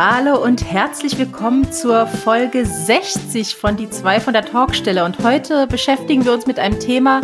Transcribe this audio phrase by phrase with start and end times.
[0.00, 5.04] Hallo und herzlich willkommen zur Folge 60 von Die zwei von der Talkstelle.
[5.04, 7.20] Und heute beschäftigen wir uns mit einem Thema,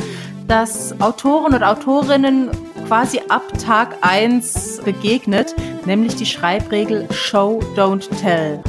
[0.48, 2.50] das Autoren und Autorinnen
[2.88, 5.54] quasi ab Tag 1 begegnet,
[5.86, 8.60] nämlich die Schreibregel Show, Don't Tell.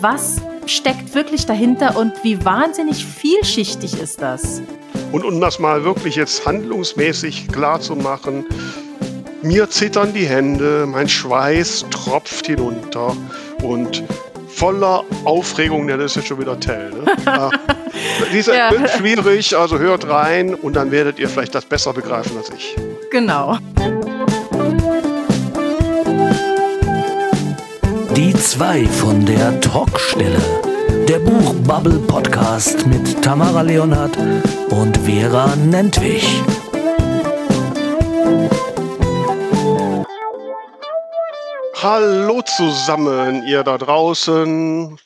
[0.00, 4.62] Was steckt wirklich dahinter und wie wahnsinnig vielschichtig ist das?
[5.12, 8.46] Und um das mal wirklich jetzt handlungsmäßig klar zu machen,
[9.44, 13.14] mir zittern die Hände, mein Schweiß tropft hinunter
[13.62, 14.02] und
[14.48, 16.90] voller Aufregung, das ist jetzt schon wieder Tell.
[16.90, 17.04] Ne?
[17.26, 17.50] Ja.
[18.32, 18.70] Diese ja.
[18.70, 22.76] wird schwierig, also hört rein und dann werdet ihr vielleicht das besser begreifen als ich.
[23.10, 23.58] Genau.
[28.16, 30.40] Die zwei von der Talkstelle.
[31.08, 34.16] Der Buchbubble Podcast mit Tamara Leonhardt
[34.70, 36.42] und Vera Nentwich.
[41.84, 44.98] Hallo zusammen, ihr da draußen.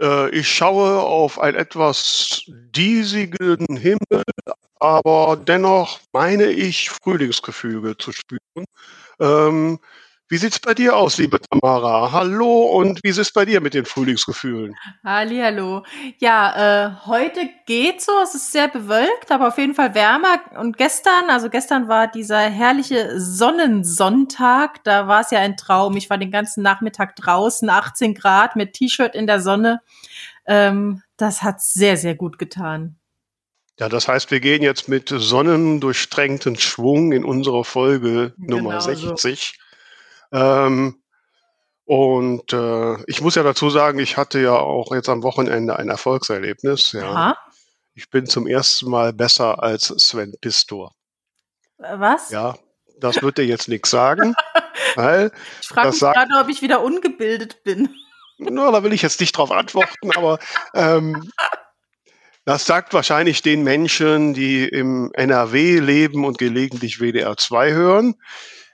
[0.00, 4.22] Äh, ich schaue auf einen etwas diesigen Himmel,
[4.80, 8.64] aber dennoch meine ich Frühlingsgefüge zu spüren.
[9.20, 9.78] Ähm,
[10.32, 12.10] wie sieht's bei dir aus, liebe Tamara?
[12.10, 14.74] Hallo und wie ist es bei dir mit den Frühlingsgefühlen?
[15.04, 15.84] Hallo.
[16.20, 18.12] Ja, äh, heute geht's so.
[18.22, 20.40] Es ist sehr bewölkt, aber auf jeden Fall wärmer.
[20.58, 24.82] Und gestern, also gestern war dieser herrliche Sonnensonntag.
[24.84, 25.98] Da war es ja ein Traum.
[25.98, 29.82] Ich war den ganzen Nachmittag draußen, 18 Grad mit T-Shirt in der Sonne.
[30.46, 32.96] Ähm, das hat sehr, sehr gut getan.
[33.78, 39.54] Ja, das heißt, wir gehen jetzt mit sonnendurchtränkten Schwung in unsere Folge Nummer genau 60.
[39.56, 39.61] So.
[40.32, 41.02] Ähm,
[41.84, 45.88] und äh, ich muss ja dazu sagen, ich hatte ja auch jetzt am Wochenende ein
[45.88, 46.92] Erfolgserlebnis.
[46.92, 47.10] Ja.
[47.10, 47.38] Aha.
[47.94, 50.94] Ich bin zum ersten Mal besser als Sven Pistor.
[51.76, 52.30] Was?
[52.30, 52.56] Ja,
[52.98, 54.34] das wird dir jetzt nichts sagen.
[54.96, 57.88] weil ich frage mich gerade, ob ich wieder ungebildet bin.
[58.38, 60.38] Na, da will ich jetzt nicht drauf antworten, aber
[60.74, 61.30] ähm,
[62.44, 68.14] das sagt wahrscheinlich den Menschen, die im NRW leben und gelegentlich WDR 2 hören.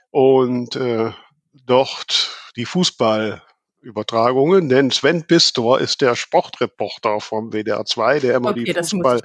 [0.09, 1.11] Und äh,
[1.53, 8.65] dort die Fußballübertragungen, denn Sven Pistor ist der Sportreporter vom WDR 2, der immer okay,
[8.65, 9.21] die Fußball,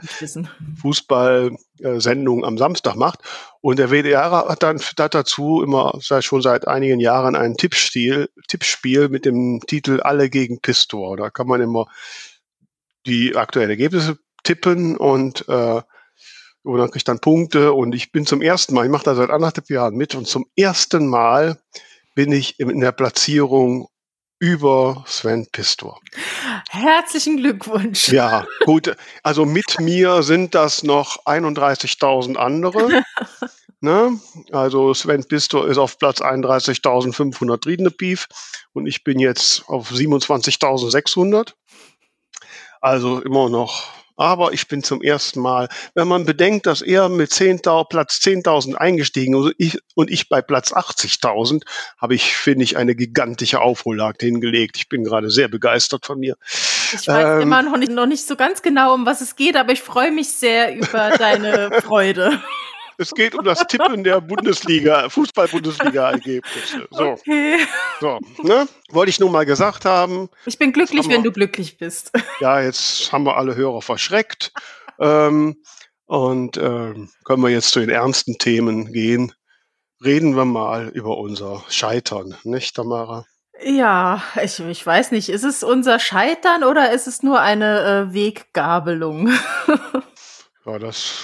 [0.81, 3.21] Fußball-Sendung am Samstag macht.
[3.61, 8.29] Und der WDR hat dann hat dazu immer seit, schon seit einigen Jahren ein Tippspiel,
[8.49, 11.17] Tippspiel mit dem Titel Alle gegen Pistor.
[11.17, 11.87] Da kann man immer
[13.07, 15.83] die aktuellen Ergebnisse tippen und äh,
[16.65, 19.29] und dann kriegt dann Punkte und ich bin zum ersten Mal, ich mache da seit
[19.29, 21.59] anderthalb Jahren mit und zum ersten Mal
[22.15, 23.89] bin ich in der Platzierung
[24.39, 26.01] über Sven Pistor.
[26.69, 28.09] Herzlichen Glückwunsch.
[28.09, 28.95] Ja, gut.
[29.23, 33.03] Also mit mir sind das noch 31.000 andere.
[33.81, 34.21] ne?
[34.53, 38.27] Also Sven Pistor ist auf Platz 31.500 Riedenepief
[38.73, 41.55] und ich bin jetzt auf 27.600.
[42.81, 47.33] Also immer noch aber ich bin zum ersten Mal, wenn man bedenkt, dass er mit
[47.33, 51.63] 10, Platz 10.000 eingestiegen ist und ich, und ich bei Platz 80.000,
[51.99, 54.77] habe ich, finde ich, eine gigantische Aufholjagd hingelegt.
[54.77, 56.37] Ich bin gerade sehr begeistert von mir.
[56.93, 59.57] Ich weiß ähm, immer noch nicht, noch nicht so ganz genau, um was es geht,
[59.57, 62.41] aber ich freue mich sehr über deine Freude.
[62.99, 66.89] Es geht um das Tippen der Bundesliga, Fußball-Bundesliga-Ergebnisse.
[66.91, 67.05] So.
[67.11, 67.59] Okay.
[68.01, 68.69] So, ne?
[68.91, 70.29] Wollte ich nur mal gesagt haben.
[70.47, 72.13] Ich bin glücklich, wir, wenn du glücklich bist.
[72.41, 74.53] Ja, jetzt haben wir alle Hörer verschreckt.
[74.99, 75.57] ähm,
[76.07, 79.33] und ähm, können wir jetzt zu den ernsten Themen gehen.
[80.05, 83.25] Reden wir mal über unser Scheitern, nicht, Tamara?
[83.63, 88.15] Ja, ich, ich weiß nicht, ist es unser Scheitern oder ist es nur eine äh,
[88.15, 89.31] Weggabelung?
[90.67, 91.23] ja, das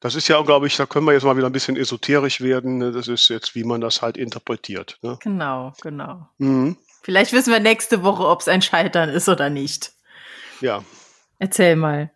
[0.00, 2.78] das ist ja, glaube ich, da können wir jetzt mal wieder ein bisschen esoterisch werden.
[2.78, 2.92] Ne?
[2.92, 4.98] Das ist jetzt, wie man das halt interpretiert.
[5.02, 5.18] Ne?
[5.22, 6.28] Genau, genau.
[6.38, 6.76] Mhm.
[7.02, 9.92] Vielleicht wissen wir nächste Woche, ob es ein Scheitern ist oder nicht.
[10.60, 10.84] Ja.
[11.38, 12.10] Erzähl mal.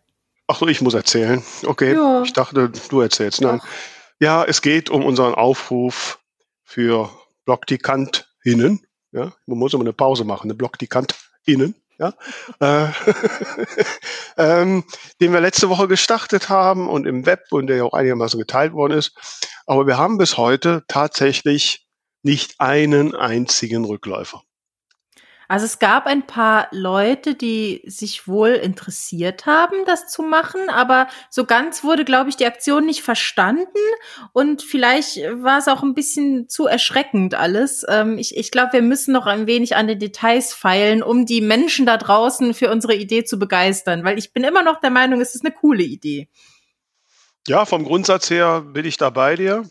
[0.47, 1.43] Ach so, ich muss erzählen.
[1.65, 2.21] Okay, ja.
[2.23, 3.41] ich dachte, du erzählst.
[3.41, 3.61] Nein.
[3.61, 3.67] Ach.
[4.19, 6.19] Ja, es geht um unseren Aufruf
[6.63, 7.09] für
[7.45, 8.85] Bloktikantinnen.
[9.11, 12.13] Ja, man muss immer eine Pause machen, eine Bloktikantinnen ja,
[12.59, 12.87] äh,
[14.37, 14.83] ähm,
[15.21, 18.73] den wir letzte Woche gestartet haben und im Web und der ja auch einigermaßen geteilt
[18.73, 19.13] worden ist.
[19.65, 21.85] Aber wir haben bis heute tatsächlich
[22.23, 24.43] nicht einen einzigen Rückläufer.
[25.53, 31.07] Also es gab ein paar Leute, die sich wohl interessiert haben, das zu machen, aber
[31.29, 33.67] so ganz wurde, glaube ich, die Aktion nicht verstanden
[34.31, 37.85] und vielleicht war es auch ein bisschen zu erschreckend alles.
[37.87, 41.41] Ähm, ich ich glaube, wir müssen noch ein wenig an den Details feilen, um die
[41.41, 45.21] Menschen da draußen für unsere Idee zu begeistern, weil ich bin immer noch der Meinung,
[45.21, 46.29] es ist eine coole Idee.
[47.47, 49.69] Ja, vom Grundsatz her bin ich da bei dir.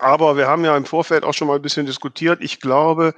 [0.00, 2.40] Aber wir haben ja im Vorfeld auch schon mal ein bisschen diskutiert.
[2.42, 3.14] Ich glaube,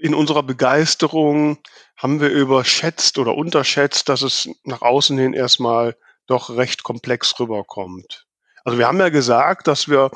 [0.00, 1.58] in unserer Begeisterung
[1.96, 8.26] haben wir überschätzt oder unterschätzt, dass es nach außen hin erstmal doch recht komplex rüberkommt.
[8.64, 10.10] Also wir haben ja gesagt, dass wir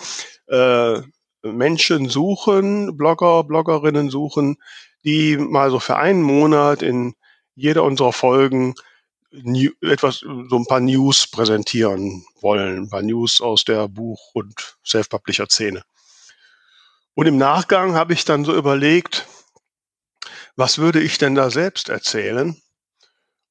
[0.48, 1.00] äh,
[1.42, 4.56] Menschen suchen, Blogger, Bloggerinnen suchen,
[5.04, 7.14] die mal so für einen Monat in
[7.54, 8.74] jeder unserer Folgen
[9.82, 15.82] etwas, so ein paar News präsentieren wollen, ein paar News aus der Buch- und Self-Publisher-Szene.
[17.14, 19.26] Und im Nachgang habe ich dann so überlegt,
[20.56, 22.56] was würde ich denn da selbst erzählen?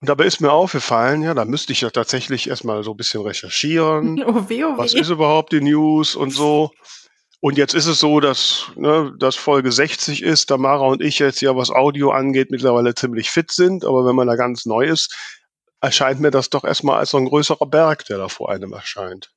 [0.01, 3.21] Und dabei ist mir aufgefallen, ja, da müsste ich ja tatsächlich erstmal so ein bisschen
[3.21, 4.21] recherchieren.
[4.27, 4.77] Oh weh, oh weh.
[4.77, 6.71] Was ist überhaupt die News und so?
[7.39, 11.41] Und jetzt ist es so, dass, ne, dass Folge 60 ist, Tamara und ich jetzt
[11.41, 13.83] ja, was Audio angeht, mittlerweile ziemlich fit sind.
[13.83, 15.13] Aber wenn man da ganz neu ist,
[15.81, 19.31] erscheint mir das doch erstmal als so ein größerer Berg, der da vor einem erscheint.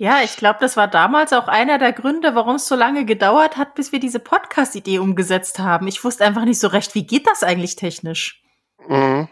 [0.00, 3.58] Ja, ich glaube, das war damals auch einer der Gründe, warum es so lange gedauert
[3.58, 5.86] hat, bis wir diese Podcast-Idee umgesetzt haben.
[5.88, 8.42] Ich wusste einfach nicht so recht, wie geht das eigentlich technisch?
[8.88, 9.28] Mhm.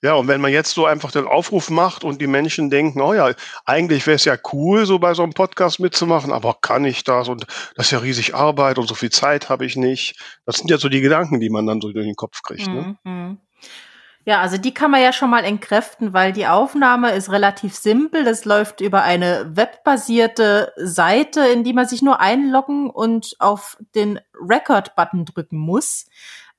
[0.00, 3.14] Ja, und wenn man jetzt so einfach den Aufruf macht und die Menschen denken, oh
[3.14, 3.32] ja,
[3.64, 7.28] eigentlich wäre es ja cool, so bei so einem Podcast mitzumachen, aber kann ich das?
[7.28, 7.44] Und
[7.74, 10.20] das ist ja riesig Arbeit und so viel Zeit habe ich nicht.
[10.46, 12.68] Das sind ja so die Gedanken, die man dann so durch den Kopf kriegt.
[12.68, 12.96] Ne?
[14.26, 18.24] Ja, also die kann man ja schon mal entkräften, weil die Aufnahme ist relativ simpel.
[18.24, 24.18] Das läuft über eine webbasierte Seite, in die man sich nur einloggen und auf den
[24.40, 26.06] Record-Button drücken muss.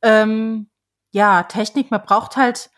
[0.03, 0.69] Ähm,
[1.11, 2.69] ja, Technik, man braucht halt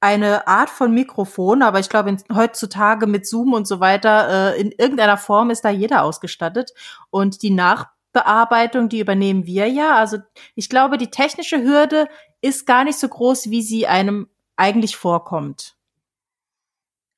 [0.00, 4.72] eine Art von Mikrofon, aber ich glaube, heutzutage mit Zoom und so weiter, äh, in
[4.72, 6.72] irgendeiner Form ist da jeder ausgestattet.
[7.08, 9.94] Und die Nachbearbeitung, die übernehmen wir ja.
[9.94, 10.18] Also
[10.54, 12.08] ich glaube, die technische Hürde
[12.42, 15.76] ist gar nicht so groß, wie sie einem eigentlich vorkommt.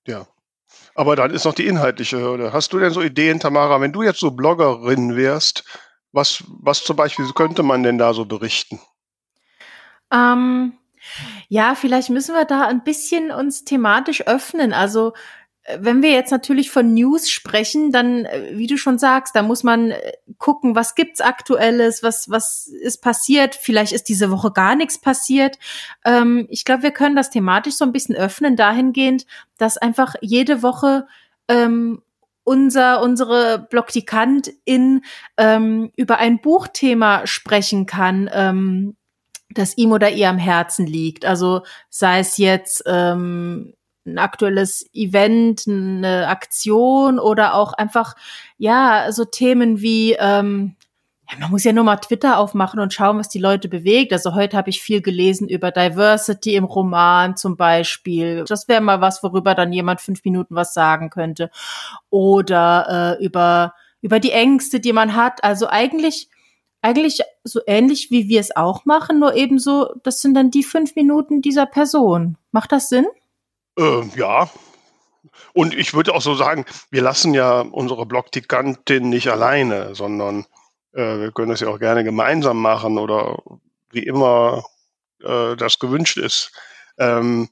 [0.06, 0.26] Ja.
[0.94, 2.52] Aber dann ist noch die inhaltliche Hürde.
[2.52, 5.64] Hast du denn so Ideen, Tamara, wenn du jetzt so Bloggerin wärst,
[6.12, 8.80] was, was zum Beispiel könnte man denn da so berichten?
[10.10, 10.72] Ähm,
[11.48, 14.72] ja, vielleicht müssen wir da ein bisschen uns thematisch öffnen.
[14.72, 15.12] Also
[15.78, 19.64] wenn wir jetzt natürlich von News sprechen, dann, äh, wie du schon sagst, da muss
[19.64, 23.54] man äh, gucken, was gibt's aktuelles, was was ist passiert.
[23.54, 25.58] Vielleicht ist diese Woche gar nichts passiert.
[26.04, 29.26] Ähm, ich glaube, wir können das thematisch so ein bisschen öffnen dahingehend,
[29.58, 31.06] dass einfach jede Woche
[31.48, 32.02] ähm,
[32.44, 35.04] unser unsere Blogdikantin
[35.36, 38.30] ähm, über ein Buchthema sprechen kann.
[38.32, 38.96] Ähm,
[39.50, 41.24] das ihm oder ihr am Herzen liegt.
[41.24, 43.72] Also sei es jetzt ähm,
[44.06, 48.14] ein aktuelles Event, eine Aktion oder auch einfach,
[48.58, 50.76] ja, so Themen wie, ähm,
[51.30, 54.12] ja, man muss ja nur mal Twitter aufmachen und schauen, was die Leute bewegt.
[54.12, 58.44] Also heute habe ich viel gelesen über Diversity im Roman zum Beispiel.
[58.46, 61.50] Das wäre mal was, worüber dann jemand fünf Minuten was sagen könnte.
[62.10, 65.42] Oder äh, über, über die Ängste, die man hat.
[65.42, 66.28] Also eigentlich
[66.82, 70.62] eigentlich so ähnlich wie wir es auch machen, nur eben so, das sind dann die
[70.62, 72.36] fünf Minuten dieser Person.
[72.52, 73.06] Macht das Sinn?
[73.78, 74.50] Äh, ja.
[75.52, 80.46] Und ich würde auch so sagen, wir lassen ja unsere Blogtikantin nicht alleine, sondern
[80.92, 83.38] äh, wir können das ja auch gerne gemeinsam machen oder
[83.90, 84.64] wie immer
[85.22, 86.52] äh, das gewünscht ist.
[86.98, 87.48] Ähm,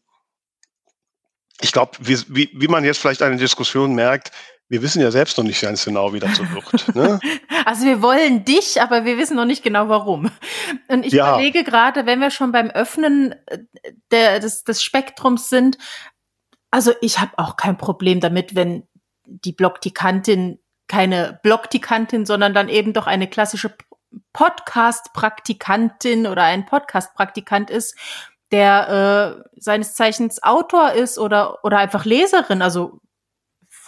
[1.61, 4.33] ich glaube, wie, wie, wie man jetzt vielleicht eine Diskussion merkt,
[4.69, 6.95] wir wissen ja selbst noch nicht ganz genau, wie das so wird.
[6.95, 7.21] Ne?
[7.67, 10.31] Also wir wollen dich, aber wir wissen noch nicht genau warum.
[10.89, 11.33] Und ich ja.
[11.33, 13.59] überlege gerade, wenn wir schon beim Öffnen äh,
[14.11, 15.79] der, des, des Spektrums sind,
[16.75, 18.83] also ich habe auch kein Problem damit, wenn
[19.27, 23.73] die Blogtikantin keine Blogtikantin, sondern dann eben doch eine klassische
[24.33, 27.97] Podcast-Praktikantin oder ein Podcast-Praktikant ist,
[28.51, 32.61] der äh, seines Zeichens Autor ist oder, oder einfach Leserin.
[32.61, 32.99] Also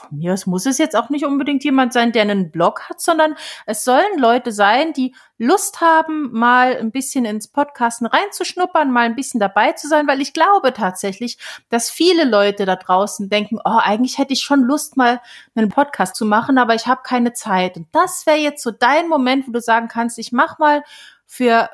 [0.08, 3.00] von mir aus muss es jetzt auch nicht unbedingt jemand sein, der einen Blog hat,
[3.00, 3.34] sondern
[3.66, 9.16] es sollen Leute sein, die Lust haben, mal ein bisschen ins Podcasten reinzuschnuppern, mal ein
[9.16, 13.78] bisschen dabei zu sein, weil ich glaube tatsächlich, dass viele Leute da draußen denken, oh,
[13.82, 15.20] eigentlich hätte ich schon Lust, mal
[15.54, 17.76] einen Podcast zu machen, aber ich habe keine Zeit.
[17.76, 20.82] Und das wäre jetzt so dein Moment, wo du sagen kannst, ich mach mal
[21.26, 21.68] für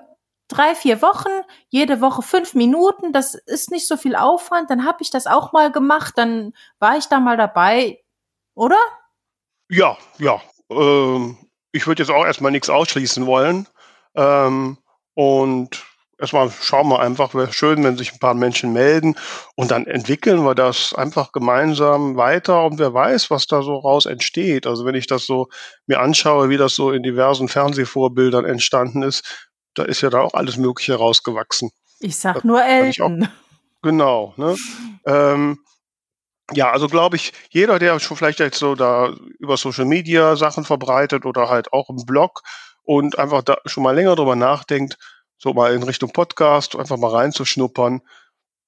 [0.52, 1.30] drei, vier Wochen,
[1.68, 5.52] jede Woche fünf Minuten, das ist nicht so viel Aufwand, dann habe ich das auch
[5.52, 8.01] mal gemacht, dann war ich da mal dabei
[8.54, 8.78] oder?
[9.68, 10.40] Ja, ja.
[10.70, 11.36] Ähm,
[11.72, 13.66] ich würde jetzt auch erstmal nichts ausschließen wollen.
[14.14, 14.78] Ähm,
[15.14, 15.84] und
[16.18, 19.16] erstmal schauen wir einfach, wäre schön, wenn sich ein paar Menschen melden
[19.56, 24.06] und dann entwickeln wir das einfach gemeinsam weiter und wer weiß, was da so raus
[24.06, 24.66] entsteht.
[24.66, 25.48] Also wenn ich das so
[25.86, 30.34] mir anschaue, wie das so in diversen Fernsehvorbildern entstanden ist, da ist ja da auch
[30.34, 31.70] alles Mögliche rausgewachsen.
[31.98, 33.28] Ich sag das nur Elton.
[33.82, 34.32] Genau.
[34.36, 34.56] Ne?
[35.06, 35.58] Ähm,
[36.54, 40.64] ja, also glaube ich, jeder, der schon vielleicht jetzt so da über Social Media Sachen
[40.64, 42.42] verbreitet oder halt auch im Blog
[42.82, 44.98] und einfach da schon mal länger drüber nachdenkt,
[45.38, 48.00] so mal in Richtung Podcast, einfach mal reinzuschnuppern.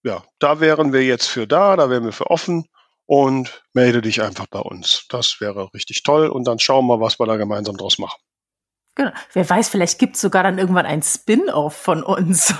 [0.02, 2.66] Ja, da wären wir jetzt für da, da wären wir für offen
[3.06, 5.06] und melde dich einfach bei uns.
[5.08, 8.20] Das wäre richtig toll und dann schauen wir, was wir da gemeinsam draus machen.
[8.96, 9.10] Genau.
[9.32, 12.54] Wer weiß, vielleicht gibt es sogar dann irgendwann ein Spin-off von uns.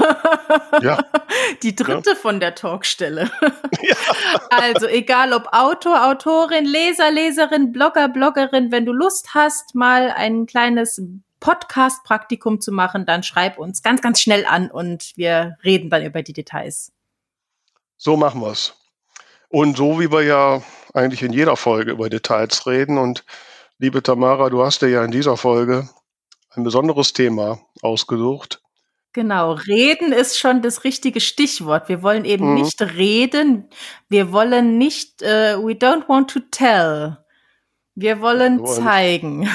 [0.83, 0.99] Ja.
[1.63, 2.17] Die dritte ja.
[2.17, 3.31] von der Talkstelle.
[3.83, 3.97] Ja.
[4.51, 10.47] Also egal ob Autor, Autorin, Leser, Leserin, Blogger, Bloggerin, wenn du Lust hast, mal ein
[10.47, 11.03] kleines
[11.41, 16.23] Podcast-Praktikum zu machen, dann schreib uns ganz, ganz schnell an und wir reden dann über
[16.23, 16.93] die Details.
[17.97, 18.75] So machen wir's.
[19.49, 20.63] Und so wie wir ja
[20.95, 23.25] eigentlich in jeder Folge über Details reden und
[23.79, 25.89] liebe Tamara, du hast dir ja in dieser Folge
[26.57, 28.61] ein besonderes Thema ausgesucht.
[29.13, 31.89] Genau, reden ist schon das richtige Stichwort.
[31.89, 32.55] Wir wollen eben mhm.
[32.55, 33.69] nicht reden,
[34.09, 37.19] wir wollen nicht, uh, we don't want to tell.
[37.95, 39.49] Wir wollen, wir wollen zeigen.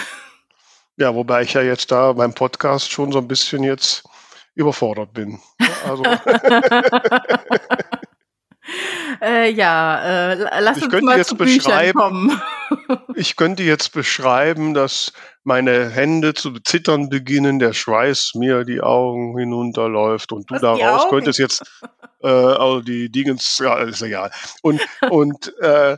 [0.96, 4.04] Ja, wobei ich ja jetzt da beim Podcast schon so ein bisschen jetzt
[4.56, 5.40] überfordert bin.
[5.86, 6.04] Also.
[9.22, 12.42] äh, ja, äh, lass ich uns könnte mal jetzt zu Büchern kommen.
[13.16, 19.38] ich könnte jetzt beschreiben, dass meine Hände zu zittern beginnen, der Schweiß mir die Augen
[19.38, 21.64] hinunterläuft und du Was, daraus könntest jetzt
[22.22, 24.32] äh, also die Dingens, ja, ist egal.
[24.62, 25.98] Und, und, äh,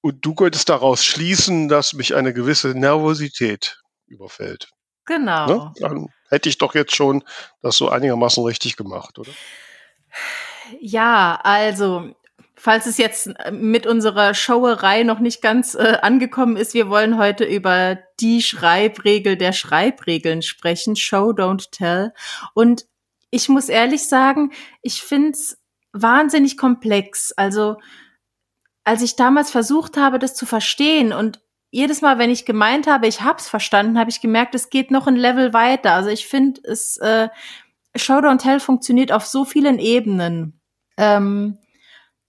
[0.00, 4.70] und du könntest daraus schließen, dass mich eine gewisse Nervosität überfällt.
[5.04, 5.46] Genau.
[5.46, 5.72] Ne?
[5.80, 7.24] Dann hätte ich doch jetzt schon
[7.60, 9.30] das so einigermaßen richtig gemacht, oder?
[10.80, 12.14] Ja, also
[12.62, 17.18] falls es jetzt äh, mit unserer Showerei noch nicht ganz äh, angekommen ist, wir wollen
[17.18, 22.12] heute über die Schreibregel der Schreibregeln sprechen, Show, Don't Tell.
[22.54, 22.86] Und
[23.30, 25.58] ich muss ehrlich sagen, ich find's
[25.92, 27.32] wahnsinnig komplex.
[27.32, 27.78] Also
[28.84, 31.40] als ich damals versucht habe, das zu verstehen und
[31.72, 35.08] jedes Mal, wenn ich gemeint habe, ich hab's verstanden, habe ich gemerkt, es geht noch
[35.08, 35.94] ein Level weiter.
[35.94, 37.28] Also ich finde, es äh,
[37.96, 40.60] Show Don't Tell funktioniert auf so vielen Ebenen.
[40.96, 41.58] Ähm,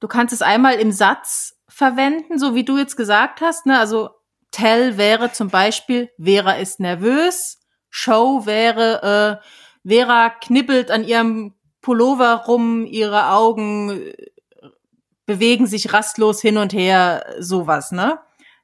[0.03, 3.65] Du kannst es einmal im Satz verwenden, so wie du jetzt gesagt hast.
[3.65, 3.79] Ne?
[3.79, 4.09] Also
[4.51, 7.61] tell wäre zum Beispiel, Vera ist nervös.
[7.89, 14.13] Show wäre, äh, Vera knibbelt an ihrem Pullover rum, ihre Augen äh,
[15.25, 18.19] bewegen sich rastlos hin und her, sowas, ne?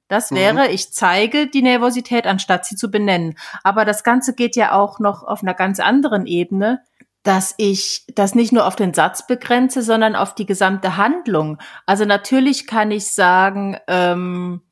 [0.09, 0.35] Das mhm.
[0.35, 0.73] wäre, mhm.
[0.73, 3.37] ich zeige die Nervosität, anstatt sie zu benennen.
[3.63, 6.81] Aber das Ganze geht ja auch noch auf einer ganz anderen Ebene
[7.29, 11.59] dass ich das nicht nur auf den Satz begrenze, sondern auf die gesamte Handlung.
[11.85, 14.63] Also natürlich kann ich sagen, ähm,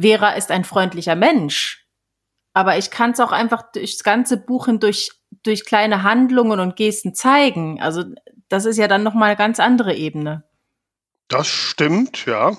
[0.00, 1.88] Vera ist ein freundlicher Mensch,
[2.54, 5.10] aber ich kann es auch einfach durchs ganze Buch hindurch
[5.42, 7.82] durch kleine Handlungen und Gesten zeigen.
[7.82, 8.04] Also
[8.48, 10.44] das ist ja dann noch mal eine ganz andere Ebene.
[11.26, 12.56] Das stimmt, ja.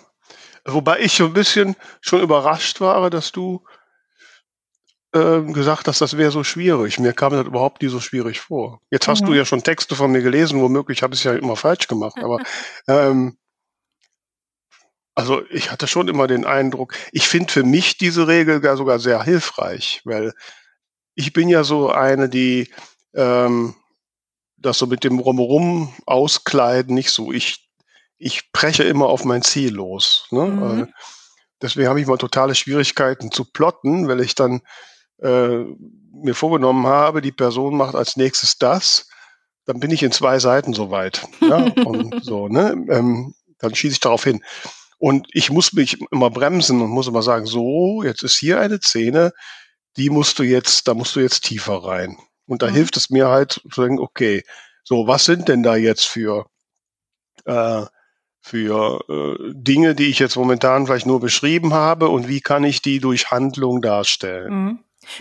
[0.65, 3.63] Wobei ich so ein bisschen schon überrascht war, dass du
[5.13, 6.99] ähm, gesagt hast, das wäre so schwierig.
[6.99, 8.81] Mir kam das überhaupt nie so schwierig vor.
[8.91, 9.27] Jetzt hast mhm.
[9.27, 12.17] du ja schon Texte von mir gelesen, womöglich habe ich es ja immer falsch gemacht,
[12.21, 12.39] aber
[12.87, 13.37] ähm,
[15.15, 18.99] also ich hatte schon immer den Eindruck, ich finde für mich diese Regel gar sogar
[18.99, 20.33] sehr hilfreich, weil
[21.15, 22.71] ich bin ja so eine, die
[23.13, 23.75] ähm,
[24.57, 27.31] das so mit dem Rumrum auskleiden nicht so.
[27.31, 27.69] Ich,
[28.17, 30.27] ich breche immer auf mein Ziel los.
[30.31, 30.45] Ne?
[30.45, 30.83] Mhm.
[30.83, 30.87] Äh,
[31.61, 34.61] deswegen habe ich mal totale Schwierigkeiten zu plotten, weil ich dann
[35.21, 35.65] äh,
[36.13, 39.07] mir vorgenommen habe, die Person macht als nächstes das,
[39.65, 41.27] dann bin ich in zwei Seiten soweit.
[41.41, 41.57] Ja?
[41.85, 42.85] und so, ne?
[42.89, 44.43] Ähm, dann schieße ich darauf hin.
[44.97, 48.79] Und ich muss mich immer bremsen und muss immer sagen, so, jetzt ist hier eine
[48.79, 49.31] Szene,
[49.95, 52.17] die musst du jetzt, da musst du jetzt tiefer rein.
[52.45, 52.73] Und da mhm.
[52.73, 54.43] hilft es mir halt zu sagen, okay,
[54.83, 56.47] so, was sind denn da jetzt für,
[57.45, 57.85] äh,
[58.41, 62.81] für äh, Dinge, die ich jetzt momentan vielleicht nur beschrieben habe und wie kann ich
[62.81, 64.63] die durch Handlung darstellen?
[64.63, 64.79] Mhm.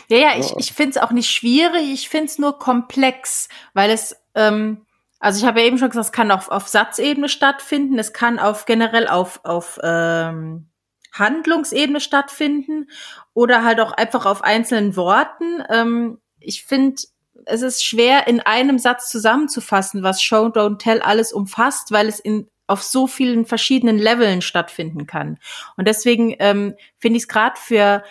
[0.09, 3.90] Ja, ja, ich, ich finde es auch nicht schwierig, ich finde es nur komplex, weil
[3.90, 4.87] es, ähm,
[5.18, 8.38] also ich habe ja eben schon gesagt, es kann auf, auf Satzebene stattfinden, es kann
[8.38, 10.68] auf generell auf, auf ähm,
[11.12, 12.88] Handlungsebene stattfinden
[13.35, 15.62] oder halt auch einfach auf einzelnen Worten.
[15.71, 17.02] Ähm, ich finde,
[17.47, 22.21] es ist schwer in einem Satz zusammenzufassen, was Show, Don't Tell alles umfasst, weil es
[22.21, 25.38] in auf so vielen verschiedenen Leveln stattfinden kann.
[25.76, 28.04] Und deswegen ähm, finde ich es gerade für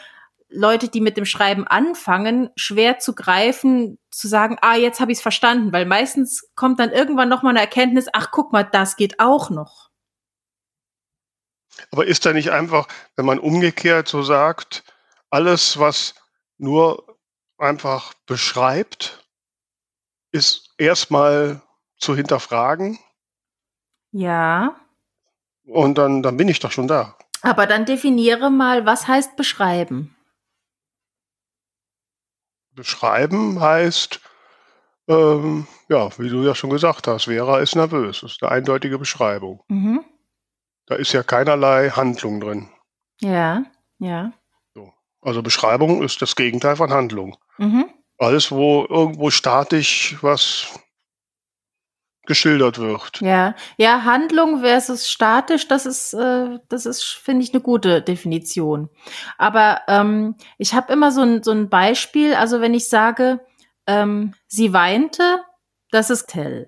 [0.49, 5.17] Leute, die mit dem Schreiben anfangen, schwer zu greifen, zu sagen, ah, jetzt habe ich
[5.17, 8.95] es verstanden, weil meistens kommt dann irgendwann noch mal eine Erkenntnis, ach, guck mal, das
[8.95, 9.89] geht auch noch.
[11.91, 14.83] Aber ist da nicht einfach, wenn man umgekehrt so sagt,
[15.29, 16.15] alles, was
[16.57, 17.17] nur
[17.57, 19.25] einfach beschreibt,
[20.31, 21.61] ist erstmal
[21.97, 22.99] zu hinterfragen?
[24.11, 24.79] Ja.
[25.65, 27.17] Und dann, dann bin ich doch schon da.
[27.41, 30.16] Aber dann definiere mal, was heißt beschreiben?
[32.77, 34.21] Beschreiben heißt
[35.09, 38.21] Ähm, ja, wie du ja schon gesagt hast, Vera ist nervös.
[38.21, 39.63] Das ist eine eindeutige Beschreibung.
[39.69, 40.03] Mhm.
[40.85, 42.69] Da ist ja keinerlei Handlung drin.
[43.21, 43.63] Ja,
[43.99, 44.33] ja.
[44.73, 44.93] So.
[45.21, 47.37] Also Beschreibung ist das Gegenteil von Handlung.
[47.57, 47.85] Mhm.
[48.17, 50.67] Alles, wo irgendwo statisch was
[52.27, 53.21] geschildert wird.
[53.21, 58.89] Ja, ja, Handlung versus statisch, das ist, äh, das ist, finde ich, eine gute Definition.
[59.37, 63.39] Aber ähm, ich habe immer so ein, so ein Beispiel, also wenn ich sage,
[63.87, 65.39] ähm, sie weinte,
[65.89, 66.67] das ist Tell.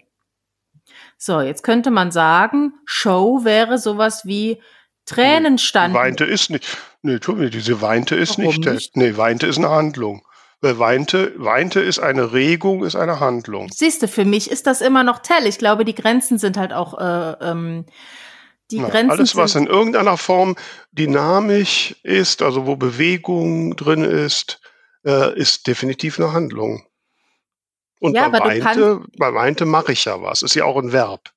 [1.18, 4.62] So, jetzt könnte man sagen, Show wäre sowas wie
[5.06, 5.98] Tränen standen.
[5.98, 6.66] Weinte ist nicht.
[7.02, 8.66] Nee, tu mir, diese weinte ist Warum nicht.
[8.66, 8.98] nicht?
[8.98, 10.22] Nee, weinte ist eine Handlung.
[10.62, 13.70] Weinte, weinte ist eine Regung, ist eine Handlung.
[13.72, 15.48] Siehst du, für mich ist das immer noch Tell.
[15.48, 17.86] Ich glaube, die Grenzen sind halt auch, äh, ähm,
[18.72, 20.56] die Na, Grenzen alles, was in irgendeiner Form
[20.92, 24.62] dynamisch ist, also wo Bewegung drin ist,
[25.06, 26.86] äh, ist definitiv eine Handlung.
[28.00, 30.42] Und Ja, bei weinte, bei weinte mache ich ja was.
[30.42, 31.32] Ist ja auch ein Verb.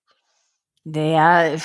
[0.84, 1.56] Naja,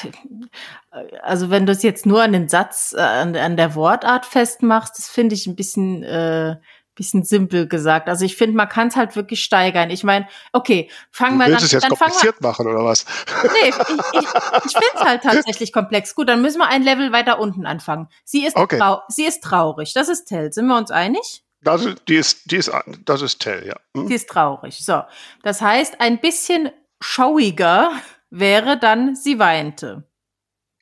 [1.23, 4.97] also wenn du es jetzt nur an den Satz, äh, an, an der Wortart festmachst,
[4.97, 6.57] das finde ich ein bisschen, äh,
[6.97, 8.09] bisschen simpel gesagt.
[8.09, 9.89] Also ich finde, man kann es halt wirklich steigern.
[9.89, 13.05] Ich meine, okay, fangen wir dann, es jetzt dann wir, kompliziert machen, oder was?
[13.43, 14.27] nee, ich, ich,
[14.65, 16.13] ich finde es halt tatsächlich komplex.
[16.15, 18.09] Gut, dann müssen wir ein Level weiter unten anfangen.
[18.25, 18.81] Sie ist, Okay.
[19.07, 19.93] sie ist traurig.
[19.93, 20.51] Das ist Tell.
[20.51, 21.43] Sind wir uns einig?
[21.61, 22.71] Das ist, die ist, die ist,
[23.05, 23.75] das ist Tell, ja.
[23.95, 24.07] Hm?
[24.07, 24.83] Sie ist traurig.
[24.83, 25.03] So.
[25.43, 27.91] Das heißt, ein bisschen showiger
[28.29, 30.03] wäre dann, sie weinte.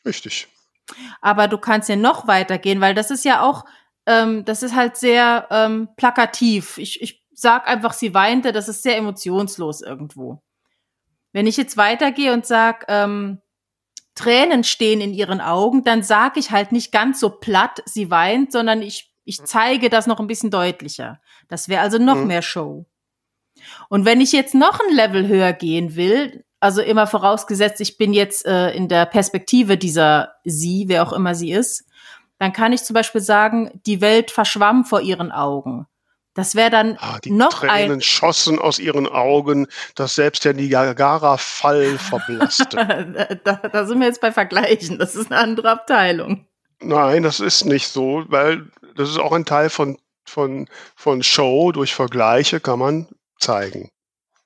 [0.06, 0.48] Richtig.
[1.22, 3.66] Aber du kannst ja noch weitergehen, weil das ist ja auch,
[4.06, 6.78] ähm, das ist halt sehr ähm, plakativ.
[6.78, 10.42] Ich, ich sag einfach, sie weinte, das ist sehr emotionslos irgendwo.
[11.34, 13.42] Wenn ich jetzt weitergehe und sag, ähm,
[14.16, 18.54] Tränen stehen in ihren Augen, dann sag ich halt nicht ganz so platt, sie weint,
[18.54, 21.20] sondern ich, ich zeige das noch ein bisschen deutlicher.
[21.50, 22.28] Das wäre also noch Mhm.
[22.28, 22.86] mehr Show.
[23.90, 28.14] Und wenn ich jetzt noch ein Level höher gehen will, also immer vorausgesetzt, ich bin
[28.14, 31.86] jetzt äh, in der Perspektive dieser sie, wer auch immer sie ist,
[32.40, 35.86] dann kann ich zum Beispiel sagen, die Welt verschwamm vor ihren Augen.
[36.34, 38.02] Das wäre dann Ah, die noch Tränen ein.
[38.02, 43.40] schossen aus ihren Augen, dass selbst der Niagara-Fall verblasste.
[43.44, 45.00] da, da sind wir jetzt bei Vergleichen.
[45.00, 46.46] Das ist eine andere Abteilung.
[46.82, 51.72] Nein, das ist nicht so, weil das ist auch ein Teil von, von, von Show.
[51.72, 53.08] Durch Vergleiche kann man
[53.40, 53.90] zeigen.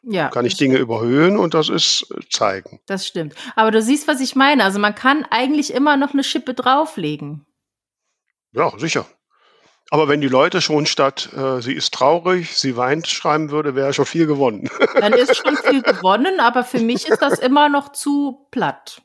[0.04, 2.80] Ja, Kann ich Dinge überhöhen und das ist äh, zeigen.
[2.86, 3.36] das stimmt.
[3.58, 4.64] Aber du siehst, was ich meine.
[4.64, 7.46] Also man kann eigentlich immer noch eine Schippe drauflegen.
[8.52, 9.06] Ja, sicher.
[9.92, 13.94] Aber wenn die Leute schon statt äh, sie ist traurig, sie weint schreiben würde, wäre
[13.94, 14.70] schon viel gewonnen.
[15.00, 19.02] Dann ist schon viel gewonnen, aber für mich ist das immer noch zu platt.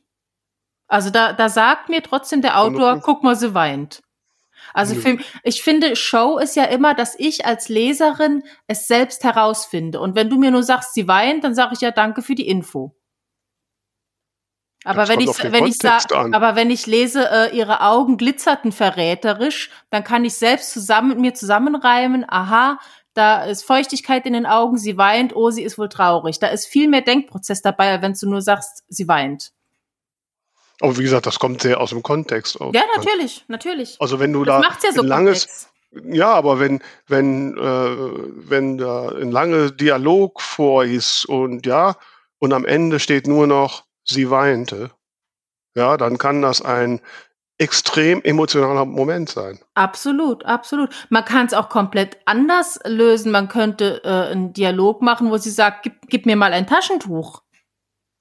[0.87, 4.02] Also da, da sagt mir trotzdem der Autor, guck mal, sie weint.
[4.74, 10.00] Also für, ich finde, Show ist ja immer, dass ich als Leserin es selbst herausfinde.
[10.00, 12.48] Und wenn du mir nur sagst, sie weint, dann sage ich ja danke für die
[12.48, 12.94] Info.
[14.85, 16.35] Aber wenn ich, wenn ich Kontext sag, an.
[16.35, 21.18] aber wenn ich lese, äh, ihre Augen glitzerten verräterisch, dann kann ich selbst zusammen mit
[21.18, 22.79] mir zusammenreimen, aha,
[23.14, 26.38] da ist Feuchtigkeit in den Augen, sie weint, oh, sie ist wohl traurig.
[26.40, 29.53] Da ist viel mehr Denkprozess dabei, als wenn du nur sagst, sie weint.
[30.81, 32.59] Aber wie gesagt, das kommt sehr aus dem Kontext.
[32.61, 33.97] Ja, natürlich, natürlich.
[34.01, 36.16] Also wenn du Das da ja so ein langes, komplex.
[36.16, 37.97] ja, aber wenn wenn äh,
[38.51, 41.94] wenn da ein lange Dialog vor ist und ja
[42.40, 44.90] und am Ende steht nur noch sie weinte,
[45.76, 47.00] ja, dann kann das ein
[47.58, 49.60] extrem emotionaler Moment sein.
[49.74, 50.90] Absolut, absolut.
[51.08, 53.30] Man kann es auch komplett anders lösen.
[53.30, 57.42] Man könnte äh, einen Dialog machen, wo sie sagt, gib, gib mir mal ein Taschentuch.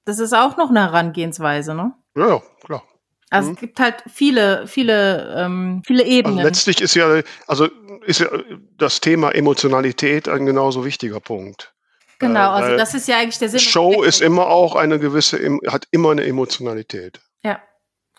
[0.04, 1.94] Das ist auch noch eine Herangehensweise, ne?
[2.16, 2.82] Ja, ja, klar.
[3.30, 3.54] Also Mhm.
[3.54, 6.44] es gibt halt viele, viele, ähm, viele Also Ebenen.
[6.44, 7.68] letztlich ist ja also
[8.06, 8.28] ist ja
[8.76, 11.73] das Thema Emotionalität ein genauso wichtiger Punkt.
[12.18, 13.60] Genau, äh, also das ist ja eigentlich der Sinn.
[13.60, 17.20] Show ist immer auch eine gewisse, hat immer eine Emotionalität.
[17.42, 17.60] Ja,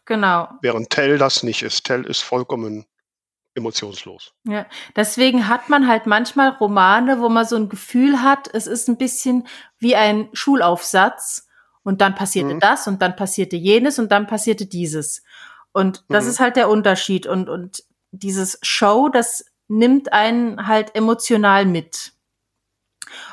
[0.06, 0.50] genau.
[0.62, 1.86] Während Tell das nicht ist.
[1.86, 2.86] Tell ist vollkommen
[3.56, 4.34] emotionslos.
[4.44, 8.90] Ja, deswegen hat man halt manchmal Romane, wo man so ein Gefühl hat, es ist
[8.90, 9.48] ein bisschen
[9.80, 11.48] wie ein Schulaufsatz
[11.84, 12.60] und dann passierte Mhm.
[12.60, 15.24] das und dann passierte jenes und dann passierte dieses.
[15.72, 16.30] Und das Mhm.
[16.32, 22.12] ist halt der Unterschied und, und dieses Show, das nimmt einen halt emotional mit.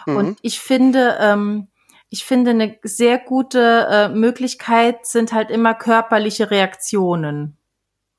[0.06, 0.16] Mhm.
[0.16, 1.68] Und ich finde, ähm,
[2.10, 7.56] ich finde, eine sehr gute äh, Möglichkeit sind halt immer körperliche Reaktionen.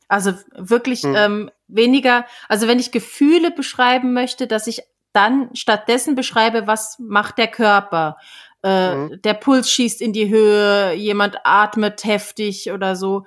[0.07, 1.15] Also wirklich Mhm.
[1.15, 7.37] ähm, weniger, also wenn ich Gefühle beschreiben möchte, dass ich dann stattdessen beschreibe, was macht
[7.37, 8.17] der Körper.
[8.63, 9.21] Äh, Mhm.
[9.21, 13.25] Der Puls schießt in die Höhe, jemand atmet heftig oder so.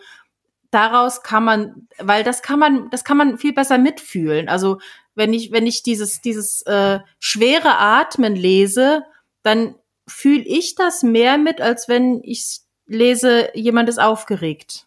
[0.73, 4.49] Daraus kann man, weil das kann man, das kann man viel besser mitfühlen.
[4.49, 4.79] Also
[5.17, 9.03] wenn ich, wenn ich dieses, dieses äh, schwere Atmen lese,
[9.43, 9.75] dann
[10.07, 14.87] fühle ich das mehr mit, als wenn ich lese, jemand ist aufgeregt.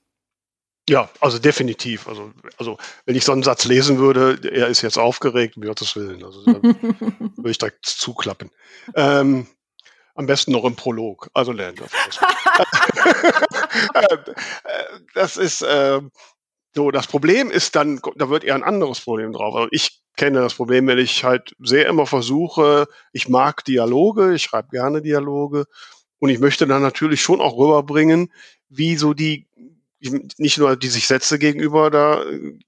[0.87, 2.07] Ja, also definitiv.
[2.07, 5.95] Also, also wenn ich so einen Satz lesen würde, er ist jetzt aufgeregt, um Gottes
[5.95, 6.23] Willen.
[6.23, 8.49] Also würde ich direkt zuklappen.
[8.95, 9.47] Ähm,
[10.15, 11.29] am besten noch im Prolog.
[11.33, 11.91] Also lernt das.
[15.13, 16.01] das ist äh,
[16.73, 19.55] so, das Problem ist dann, da wird eher ein anderes Problem drauf.
[19.55, 24.43] Also ich kenne das Problem, wenn ich halt sehr immer versuche, ich mag Dialoge, ich
[24.43, 25.65] schreibe gerne Dialoge
[26.19, 28.29] und ich möchte dann natürlich schon auch rüberbringen,
[28.67, 29.47] wie so die,
[30.37, 32.59] nicht nur die sich Sätze gegenüber da äh,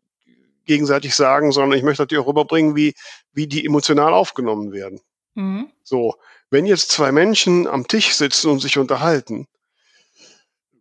[0.66, 2.94] gegenseitig sagen, sondern ich möchte natürlich auch rüberbringen, wie,
[3.34, 5.02] wie die emotional aufgenommen werden.
[5.36, 5.70] Mhm.
[5.84, 6.16] So,
[6.52, 9.48] wenn jetzt zwei Menschen am Tisch sitzen und sich unterhalten,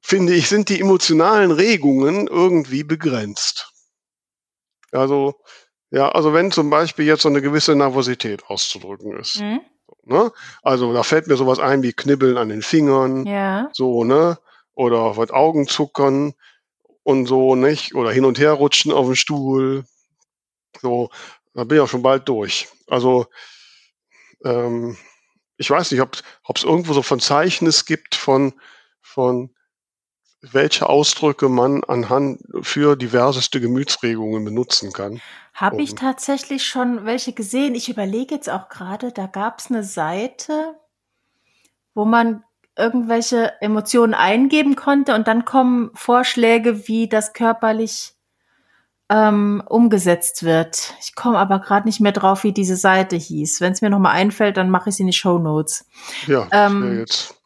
[0.01, 3.73] finde ich, sind die emotionalen Regungen irgendwie begrenzt.
[4.93, 5.35] Also,
[5.91, 9.41] ja, also wenn zum Beispiel jetzt so eine gewisse Nervosität auszudrücken ist.
[9.41, 9.61] Mhm.
[10.05, 10.33] Ne?
[10.63, 13.69] Also da fällt mir sowas ein wie Knibbeln an den Fingern, ja.
[13.73, 14.39] so, ne?
[14.75, 16.33] Oder was Augenzuckern
[17.03, 17.95] und so, nicht?
[17.95, 19.85] Oder hin und her rutschen auf dem Stuhl.
[20.81, 21.11] So,
[21.55, 22.69] da bin ich auch schon bald durch.
[22.87, 23.27] Also,
[24.45, 24.97] ähm,
[25.57, 26.23] ich weiß nicht, ob
[26.57, 28.55] es irgendwo so von Zeichnis gibt von,
[29.03, 29.55] von
[30.43, 35.21] welche Ausdrücke man anhand für diverseste Gemütsregungen benutzen kann.
[35.53, 37.75] Habe ich tatsächlich schon welche gesehen.
[37.75, 40.75] Ich überlege jetzt auch gerade, da gab es eine Seite,
[41.95, 42.43] wo man
[42.79, 48.15] irgendwelche Emotionen eingeben konnte und dann kommen Vorschläge, wie das körperlich
[49.11, 50.95] ähm, umgesetzt wird.
[51.01, 53.61] Ich komme aber gerade nicht mehr drauf, wie diese Seite hieß.
[53.61, 55.85] Wenn es mir nochmal einfällt, dann mache ich sie in die Show Notes.
[56.27, 57.40] Ja, ähm, jetzt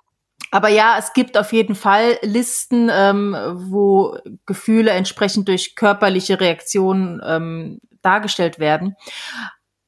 [0.55, 7.21] aber ja, es gibt auf jeden Fall Listen, ähm, wo Gefühle entsprechend durch körperliche Reaktionen
[7.27, 8.95] ähm, dargestellt werden.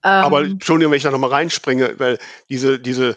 [0.02, 3.16] Ähm, aber Entschuldigung, wenn ich da nochmal reinspringe, weil diese, diese,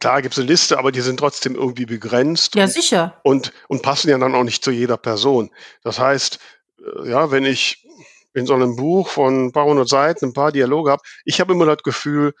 [0.00, 2.54] klar gibt es eine Liste, aber die sind trotzdem irgendwie begrenzt.
[2.56, 3.18] Ja, und, sicher.
[3.22, 5.48] Und, und passen ja dann auch nicht zu jeder Person.
[5.82, 6.38] Das heißt,
[6.78, 7.88] äh, ja, wenn ich
[8.34, 11.54] in so einem Buch von ein paar hundert Seiten ein paar Dialoge habe, ich habe
[11.54, 12.34] immer das Gefühl,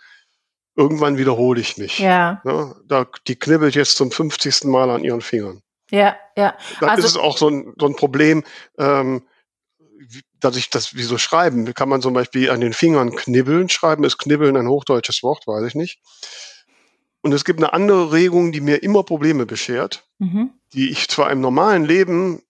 [0.78, 1.98] irgendwann wiederhole ich mich.
[1.98, 2.40] Ja.
[2.44, 2.74] ja.
[2.86, 4.64] da, die knibbelt jetzt zum 50.
[4.64, 5.60] Mal an ihren Fingern.
[5.90, 6.54] Ja, ja.
[6.80, 8.44] Dann also, ist es auch so ein, so ein Problem,
[8.78, 9.26] ähm,
[10.38, 14.04] dass ich das, wie so schreiben, kann man zum Beispiel an den Fingern knibbeln schreiben,
[14.04, 16.00] ist knibbeln ein hochdeutsches Wort, weiß ich nicht.
[17.22, 20.50] Und es gibt eine andere Regung, die mir immer Probleme beschert, mhm.
[20.72, 22.42] die ich zwar im normalen Leben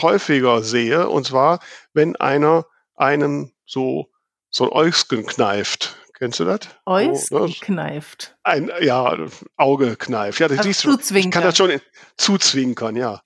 [0.00, 1.60] häufiger sehe, und zwar,
[1.92, 4.10] wenn einer einem so,
[4.50, 5.96] so ein Äugsken kneift.
[6.22, 6.60] Kennst du das?
[6.86, 8.36] Äuskneift.
[8.36, 10.38] Oh, ein, ja, Auge kneift.
[10.38, 11.16] Ja, das also siehst du.
[11.16, 11.80] Ich kann das schon
[12.16, 13.22] zuzwinkern, ja.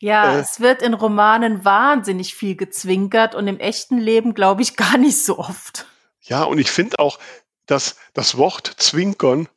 [0.00, 4.74] Ja, äh, es wird in Romanen wahnsinnig viel gezwinkert und im echten Leben, glaube ich,
[4.74, 5.86] gar nicht so oft.
[6.22, 7.20] Ja, und ich finde auch,
[7.66, 9.48] dass das Wort zwinkern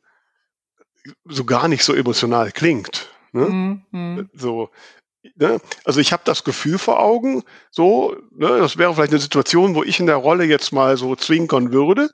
[1.24, 3.08] so gar nicht so emotional klingt.
[3.32, 3.80] Ne?
[3.90, 4.30] Mhm.
[4.34, 4.70] So,
[5.34, 5.60] ne?
[5.84, 8.56] Also ich habe das Gefühl vor Augen, so, ne?
[8.58, 12.10] das wäre vielleicht eine Situation, wo ich in der Rolle jetzt mal so zwinkern würde.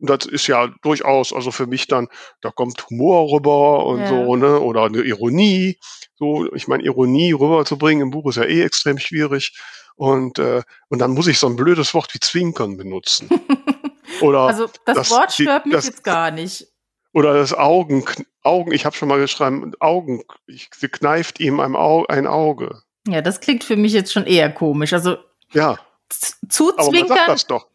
[0.00, 2.08] Und das ist ja durchaus, also für mich dann,
[2.40, 4.08] da kommt Humor rüber und ja.
[4.08, 4.58] so, ne?
[4.60, 5.78] Oder eine Ironie.
[6.16, 9.58] So, ich meine, Ironie rüberzubringen im Buch ist ja eh extrem schwierig.
[9.96, 13.28] Und, äh, und dann muss ich so ein blödes Wort wie Zwinkern benutzen.
[14.22, 16.66] Oder also das, das Wort stört mich das, jetzt gar nicht.
[17.12, 18.04] Oder das Augen,
[18.42, 22.82] Augen, ich habe schon mal geschrieben, Augen, ich, sie kneift ihm ein Auge.
[23.06, 24.92] Ja, das klingt für mich jetzt schon eher komisch.
[24.92, 25.16] Also
[25.52, 25.78] ja.
[26.08, 26.78] Zuzwinkern.
[26.78, 27.69] Aber man sagt das doch.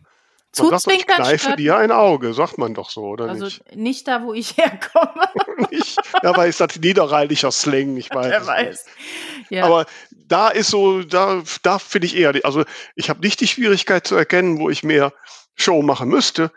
[0.56, 3.62] Zuzwinkern kneife dir ein Auge, sagt man doch so, oder also nicht?
[3.66, 5.28] Also nicht da, wo ich herkomme.
[5.72, 8.30] nicht, dabei ist das niederrheiniger Slang, ich weiß.
[8.30, 8.86] Wer weiß.
[9.50, 9.66] Ja.
[9.66, 12.64] Aber da ist so, da, da finde ich eher, also
[12.96, 15.14] ich habe nicht die Schwierigkeit zu erkennen, wo ich mehr
[15.56, 16.52] Show machen müsste.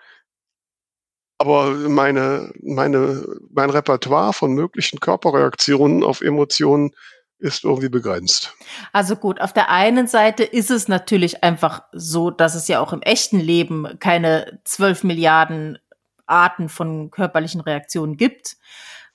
[1.38, 6.92] Aber meine, meine, mein Repertoire von möglichen Körperreaktionen auf Emotionen
[7.38, 8.54] ist irgendwie begrenzt.
[8.92, 12.92] Also gut, auf der einen Seite ist es natürlich einfach so, dass es ja auch
[12.92, 15.78] im echten Leben keine zwölf Milliarden
[16.26, 18.56] Arten von körperlichen Reaktionen gibt.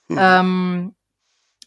[0.07, 0.17] Hm.
[0.19, 0.95] Ähm,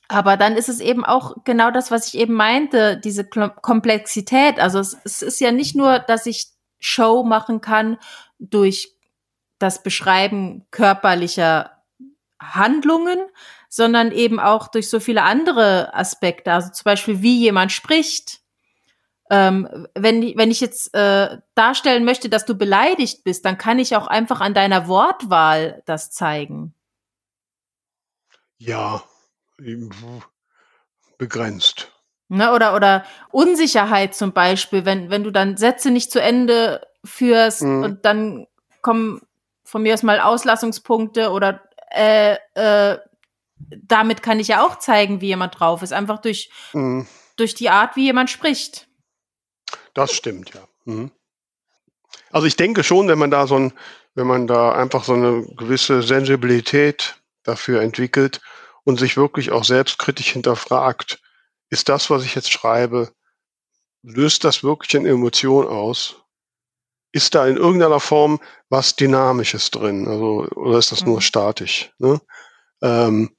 [0.08, 4.60] aber dann ist es eben auch genau das, was ich eben meinte, diese Komplexität.
[4.60, 6.46] Also es, es ist ja nicht nur, dass ich
[6.78, 7.98] Show machen kann
[8.38, 8.92] durch
[9.58, 11.82] das Beschreiben körperlicher
[12.40, 13.18] Handlungen,
[13.76, 18.40] sondern eben auch durch so viele andere Aspekte, also zum Beispiel wie jemand spricht.
[19.28, 23.94] Ähm, wenn, wenn ich jetzt äh, darstellen möchte, dass du beleidigt bist, dann kann ich
[23.94, 26.72] auch einfach an deiner Wortwahl das zeigen.
[28.56, 29.02] Ja,
[31.18, 31.92] begrenzt.
[32.28, 37.60] Ne, oder, oder Unsicherheit zum Beispiel, wenn, wenn du dann Sätze nicht zu Ende führst
[37.60, 37.82] mhm.
[37.82, 38.46] und dann
[38.80, 39.20] kommen
[39.64, 41.60] von mir aus mal Auslassungspunkte oder
[41.90, 42.98] äh, äh,
[43.58, 47.06] damit kann ich ja auch zeigen, wie jemand drauf ist, einfach durch, mhm.
[47.36, 48.88] durch die Art, wie jemand spricht.
[49.94, 50.66] Das stimmt, ja.
[50.84, 51.10] Mhm.
[52.30, 53.72] Also ich denke schon, wenn man da so ein,
[54.14, 58.40] wenn man da einfach so eine gewisse Sensibilität dafür entwickelt
[58.84, 61.20] und sich wirklich auch selbstkritisch hinterfragt,
[61.70, 63.12] ist das, was ich jetzt schreibe,
[64.02, 66.16] löst das wirklich eine Emotion aus?
[67.12, 70.06] Ist da in irgendeiner Form was Dynamisches drin?
[70.06, 71.22] Also, oder ist das nur mhm.
[71.22, 71.92] statisch?
[71.98, 72.20] Ne?
[72.82, 73.35] Ähm,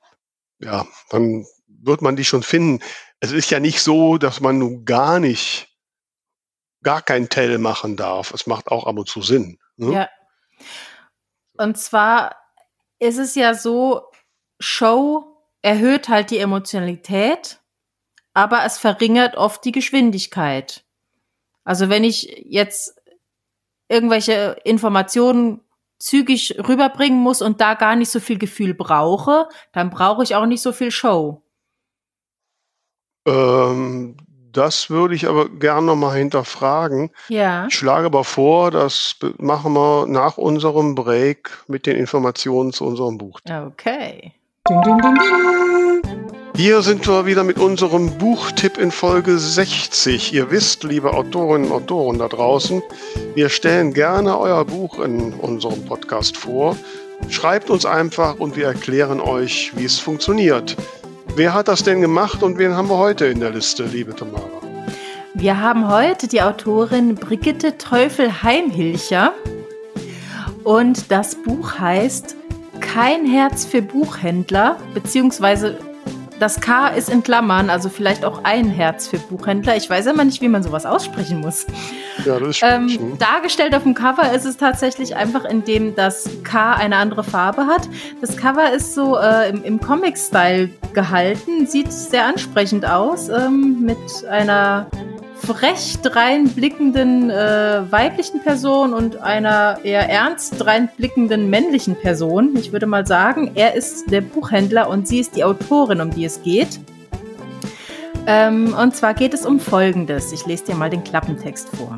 [0.59, 2.83] ja, dann wird man die schon finden.
[3.19, 5.69] Es ist ja nicht so, dass man nun gar nicht,
[6.83, 8.31] gar kein Tell machen darf.
[8.31, 9.59] Es macht auch ab und zu Sinn.
[9.75, 9.93] Ne?
[9.93, 10.09] Ja.
[11.57, 12.35] Und zwar
[12.99, 14.03] ist es ja so,
[14.59, 17.59] Show erhöht halt die Emotionalität,
[18.33, 20.85] aber es verringert oft die Geschwindigkeit.
[21.63, 22.99] Also wenn ich jetzt
[23.89, 25.61] irgendwelche Informationen
[25.99, 30.45] zügig rüberbringen muss und da gar nicht so viel Gefühl brauche, dann brauche ich auch
[30.45, 31.41] nicht so viel Show.
[33.27, 34.15] Ähm,
[34.51, 37.11] das würde ich aber gerne nochmal hinterfragen.
[37.27, 37.67] Ja.
[37.67, 43.17] Ich schlage aber vor, das machen wir nach unserem Break mit den Informationen zu unserem
[43.17, 43.39] Buch.
[43.47, 44.33] Okay.
[44.69, 45.96] Ding, ding, ding,
[46.57, 50.33] hier sind wir wieder mit unserem Buchtipp in Folge 60.
[50.33, 52.81] Ihr wisst, liebe Autorinnen und Autoren da draußen,
[53.35, 56.75] wir stellen gerne euer Buch in unserem Podcast vor.
[57.29, 60.75] Schreibt uns einfach und wir erklären euch, wie es funktioniert.
[61.35, 64.49] Wer hat das denn gemacht und wen haben wir heute in der Liste, liebe Tamara?
[65.35, 69.31] Wir haben heute die Autorin Brigitte Teufel-Heimhilcher
[70.63, 72.35] und das Buch heißt
[72.79, 75.77] Kein Herz für Buchhändler, beziehungsweise
[76.39, 79.75] das K ist in Klammern, also vielleicht auch ein Herz für Buchhändler.
[79.75, 81.65] Ich weiß immer nicht, wie man sowas aussprechen muss.
[82.25, 83.17] Ja, das ist ähm?
[83.17, 87.87] Dargestellt auf dem Cover ist es tatsächlich einfach, indem das K eine andere Farbe hat.
[88.21, 93.97] Das Cover ist so äh, im, im Comic-Style gehalten, sieht sehr ansprechend aus, ähm, mit
[94.29, 94.87] einer
[95.39, 102.55] frech dreinblickenden äh, weiblichen Person und einer eher ernst dreinblickenden männlichen Person.
[102.57, 106.25] Ich würde mal sagen, er ist der Buchhändler und sie ist die Autorin, um die
[106.25, 106.79] es geht.
[108.25, 110.33] Ähm, und zwar geht es um Folgendes.
[110.33, 111.95] Ich lese dir mal den Klappentext vor.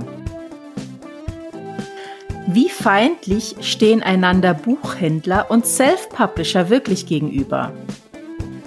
[2.48, 7.72] Wie feindlich stehen einander Buchhändler und Self-Publisher wirklich gegenüber?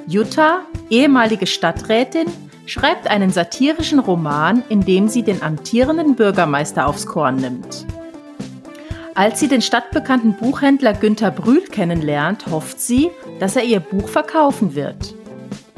[0.07, 2.27] Jutta, ehemalige Stadträtin,
[2.67, 7.87] schreibt einen satirischen Roman, in dem sie den amtierenden Bürgermeister aufs Korn nimmt.
[9.15, 14.75] Als sie den stadtbekannten Buchhändler Günther Brühl kennenlernt, hofft sie, dass er ihr Buch verkaufen
[14.75, 15.15] wird.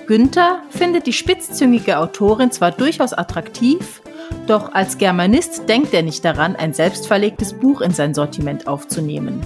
[0.06, 4.02] Günther findet die spitzzüngige Autorin zwar durchaus attraktiv,
[4.46, 9.40] doch als Germanist denkt er nicht daran, ein selbstverlegtes Buch in sein Sortiment aufzunehmen.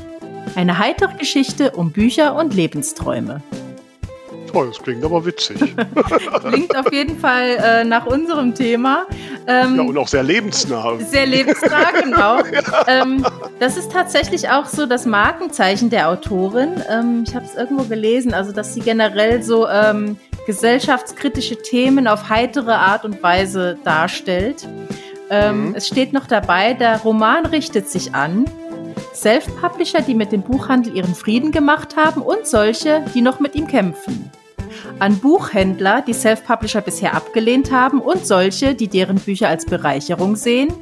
[0.54, 3.42] Eine heitere Geschichte um Bücher und Lebensträume.
[4.52, 5.58] Oh, das klingt aber witzig.
[6.50, 9.06] klingt auf jeden Fall äh, nach unserem Thema.
[9.46, 10.98] Ähm, ja, und auch sehr lebensnah.
[10.98, 12.38] Sehr lebensnah, genau.
[12.38, 12.86] ja.
[12.86, 13.24] ähm,
[13.58, 16.82] das ist tatsächlich auch so das Markenzeichen der Autorin.
[16.88, 22.28] Ähm, ich habe es irgendwo gelesen, also dass sie generell so ähm, gesellschaftskritische Themen auf
[22.28, 24.66] heitere Art und Weise darstellt.
[25.30, 25.74] Ähm, mhm.
[25.74, 28.46] Es steht noch dabei, der Roman richtet sich an
[29.20, 33.66] Self-Publisher, die mit dem Buchhandel ihren Frieden gemacht haben und solche, die noch mit ihm
[33.66, 34.30] kämpfen
[34.98, 40.72] an Buchhändler, die Self-Publisher bisher abgelehnt haben und solche, die deren Bücher als Bereicherung sehen,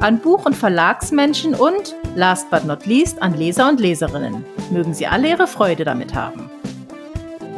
[0.00, 4.44] an Buch- und Verlagsmenschen und, last but not least, an Leser und Leserinnen.
[4.70, 6.50] Mögen sie alle ihre Freude damit haben.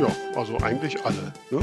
[0.01, 1.33] Ja, also eigentlich alle.
[1.51, 1.61] Ne?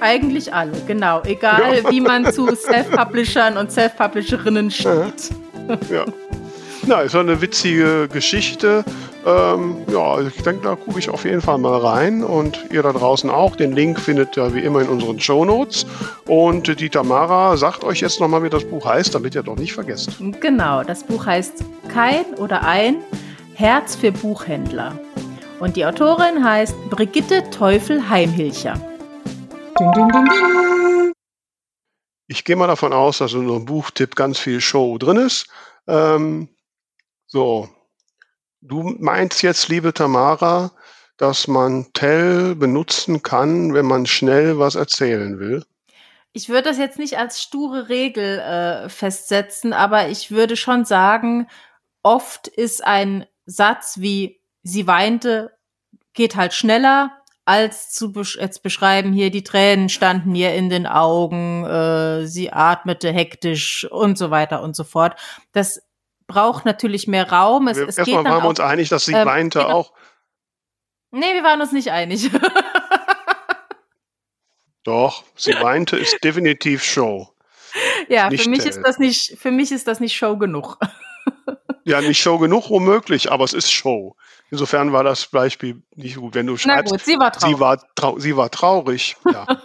[0.00, 1.22] Eigentlich alle, genau.
[1.24, 1.90] Egal, ja.
[1.90, 5.30] wie man zu Self-Publishern und Self-Publisherinnen steht.
[5.68, 5.78] Ja.
[5.90, 6.04] ja,
[6.98, 8.84] ist eine witzige Geschichte.
[9.24, 12.92] Ähm, ja, ich denke, da gucke ich auf jeden Fall mal rein und ihr da
[12.92, 13.54] draußen auch.
[13.54, 15.86] Den Link findet ihr wie immer in unseren Show Notes.
[16.26, 19.72] Und die Tamara sagt euch jetzt nochmal, wie das Buch heißt, damit ihr doch nicht
[19.72, 20.16] vergesst.
[20.40, 22.96] Genau, das Buch heißt Kein oder ein
[23.54, 24.98] Herz für Buchhändler.
[25.60, 28.74] Und die Autorin heißt Brigitte Teufel-Heimhilcher.
[29.78, 31.12] Ding, ding, ding, ding.
[32.26, 35.46] Ich gehe mal davon aus, dass in unserem Buchtipp ganz viel Show drin ist.
[35.86, 36.48] Ähm,
[37.30, 37.68] so,
[38.62, 40.72] Du meinst jetzt, liebe Tamara,
[41.16, 45.64] dass man Tell benutzen kann, wenn man schnell was erzählen will?
[46.32, 51.48] Ich würde das jetzt nicht als sture Regel äh, festsetzen, aber ich würde schon sagen,
[52.02, 55.56] oft ist ein Satz wie sie weinte,
[56.12, 57.10] geht halt schneller,
[57.46, 62.52] als zu besch jetzt beschreiben hier, die Tränen standen ihr in den Augen, äh, sie
[62.52, 65.18] atmete hektisch und so weiter und so fort.
[65.52, 65.82] Das
[66.30, 67.68] braucht natürlich mehr Raum.
[67.68, 69.70] Es, es Erstmal waren wir uns einig, dass sie ähm, weinte genau.
[69.70, 69.92] auch.
[71.10, 72.30] Nee, wir waren uns nicht einig.
[74.84, 77.28] Doch, sie meinte, ist definitiv Show.
[78.08, 80.78] Ja, für mich ist das nicht, für mich ist das nicht Show genug.
[81.84, 84.14] Ja, nicht Show genug, womöglich, aber es ist Show.
[84.50, 86.34] Insofern war das Beispiel nicht gut.
[86.34, 87.54] Wenn du schreibst, gut, sie war traurig.
[87.54, 89.16] Sie war, trau sie war traurig.
[89.30, 89.46] Ja.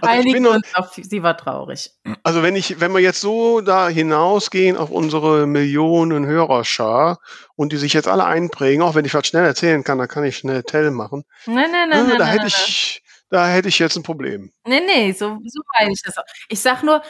[0.00, 1.90] Also Einigen uns auf, sie war traurig.
[2.24, 7.18] Also wenn ich, wenn wir jetzt so da hinausgehen auf unsere Millionen Hörerschar
[7.54, 10.24] und die sich jetzt alle einprägen, auch wenn ich was schnell erzählen kann, dann kann
[10.24, 11.24] ich schnell Tell machen.
[11.46, 12.18] Nein, nein, nein, nein.
[12.18, 14.52] Da nein, hätte nein, ich, da hätte ich jetzt ein Problem.
[14.66, 16.24] Nee, nee, so, so meine ich das auch.
[16.48, 17.02] Ich sag nur,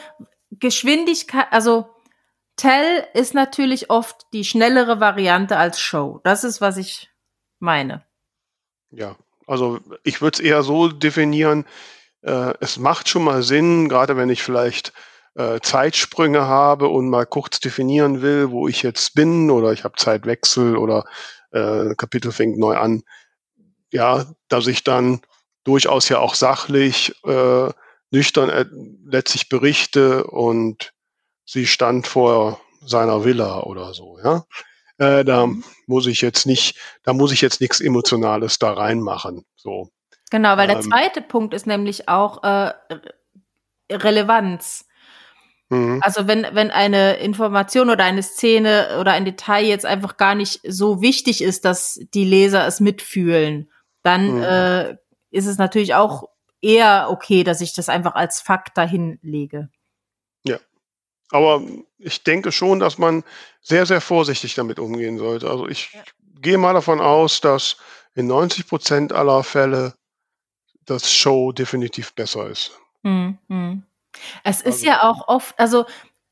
[0.59, 1.87] Geschwindigkeit, also
[2.55, 6.21] Tell ist natürlich oft die schnellere Variante als Show.
[6.23, 7.09] Das ist, was ich
[7.59, 8.03] meine.
[8.91, 9.15] Ja,
[9.47, 11.65] also ich würde es eher so definieren,
[12.21, 14.93] äh, es macht schon mal Sinn, gerade wenn ich vielleicht
[15.35, 19.95] äh, Zeitsprünge habe und mal kurz definieren will, wo ich jetzt bin oder ich habe
[19.97, 21.05] Zeitwechsel oder
[21.51, 23.03] äh, Kapitel fängt neu an.
[23.91, 25.21] Ja, dass ich dann
[25.63, 27.69] durchaus ja auch sachlich, äh,
[28.11, 28.65] nüchtern äh,
[29.05, 30.92] letztlich berichte und
[31.45, 34.43] sie stand vor seiner Villa oder so, ja.
[34.97, 35.49] Äh, da
[35.87, 39.43] muss ich jetzt nicht, da muss ich jetzt nichts Emotionales da reinmachen.
[39.55, 39.89] So.
[40.29, 40.83] Genau, weil der Ähm.
[40.83, 42.73] zweite Punkt ist nämlich auch äh,
[43.91, 44.85] Relevanz.
[45.69, 45.99] Mhm.
[46.03, 50.59] Also wenn, wenn eine Information oder eine Szene oder ein Detail jetzt einfach gar nicht
[50.67, 53.71] so wichtig ist, dass die Leser es mitfühlen,
[54.03, 54.43] dann Mhm.
[54.43, 54.89] äh,
[55.31, 56.25] ist es natürlich auch
[56.61, 59.69] eher okay, dass ich das einfach als Fakt dahin lege.
[61.31, 61.61] Aber
[61.97, 63.23] ich denke schon, dass man
[63.61, 65.49] sehr, sehr vorsichtig damit umgehen sollte.
[65.49, 66.01] Also ich Ja.
[66.41, 67.77] gehe mal davon aus, dass
[68.15, 69.95] in 90 Prozent aller Fälle
[70.85, 72.71] das Show definitiv besser ist.
[73.03, 73.83] Hm, hm.
[74.43, 75.85] Es ist Also- ja auch oft, also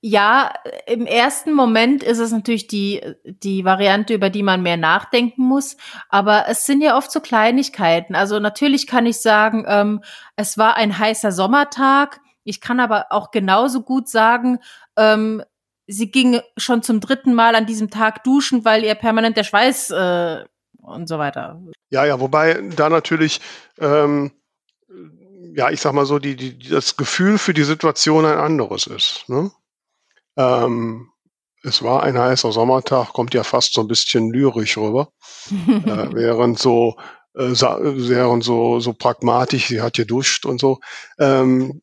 [0.04, 0.54] ja,
[0.88, 5.78] im ersten Moment ist es natürlich die, die Variante, über die man mehr nachdenken muss,
[6.10, 8.16] aber es sind ja oft so Kleinigkeiten.
[8.16, 10.04] Also natürlich kann ich sagen, ähm,
[10.36, 12.20] es war ein heißer Sommertag.
[12.44, 14.60] Ich kann aber auch genauso gut sagen,
[14.98, 15.44] ähm,
[15.88, 19.92] sie ging schon zum dritten Mal an diesem Tag duschen, weil ihr permanent der Schweiß
[19.92, 20.46] äh,
[20.82, 21.62] und so weiter.
[21.90, 23.42] Ja, ja, wobei da natürlich,
[23.80, 24.32] ähm,
[25.54, 29.28] ja, ich sag mal so, die, die, das Gefühl für die Situation ein anderes ist.
[29.28, 29.52] Ne?
[30.38, 31.10] Ähm,
[31.64, 35.12] es war ein heißer Sommertag, kommt ja fast so ein bisschen lyrisch rüber.
[35.52, 36.96] äh, während so
[37.36, 40.80] äh, während so so pragmatisch, sie hat geduscht und so.
[41.20, 41.82] Ähm,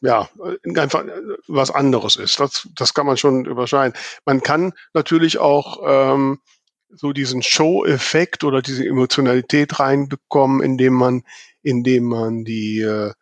[0.00, 1.10] ja, äh, einfach äh,
[1.46, 2.40] was anderes ist.
[2.40, 3.98] Das, das kann man schon überscheiden.
[4.24, 6.40] Man kann natürlich auch ähm,
[6.88, 11.22] so diesen Show-Effekt oder diese Emotionalität reinbekommen, indem man,
[11.62, 13.12] indem man die, äh,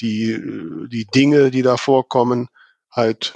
[0.00, 0.40] die,
[0.88, 2.48] die Dinge, die da vorkommen,
[2.90, 3.34] halt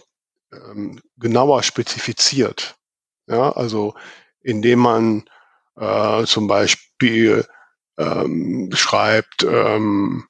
[0.53, 2.77] ähm, genauer spezifiziert.
[3.27, 3.94] Ja, also
[4.42, 5.24] indem man
[5.77, 7.46] äh, zum Beispiel
[7.96, 10.24] ähm, schreibt, ähm,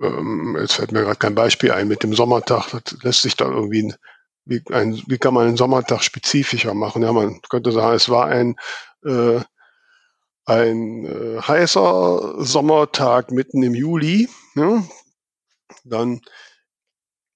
[0.00, 3.46] ähm, jetzt fällt mir gerade kein Beispiel ein mit dem Sommertag, das lässt sich da
[3.46, 3.94] irgendwie, ein-
[4.44, 7.02] wie, ein, wie kann man einen Sommertag spezifischer machen?
[7.02, 8.56] Ja, man könnte sagen, es war ein,
[9.04, 9.40] äh,
[10.46, 14.28] ein äh, heißer Sommertag mitten im Juli.
[14.56, 14.82] Ja?
[15.84, 16.20] Dann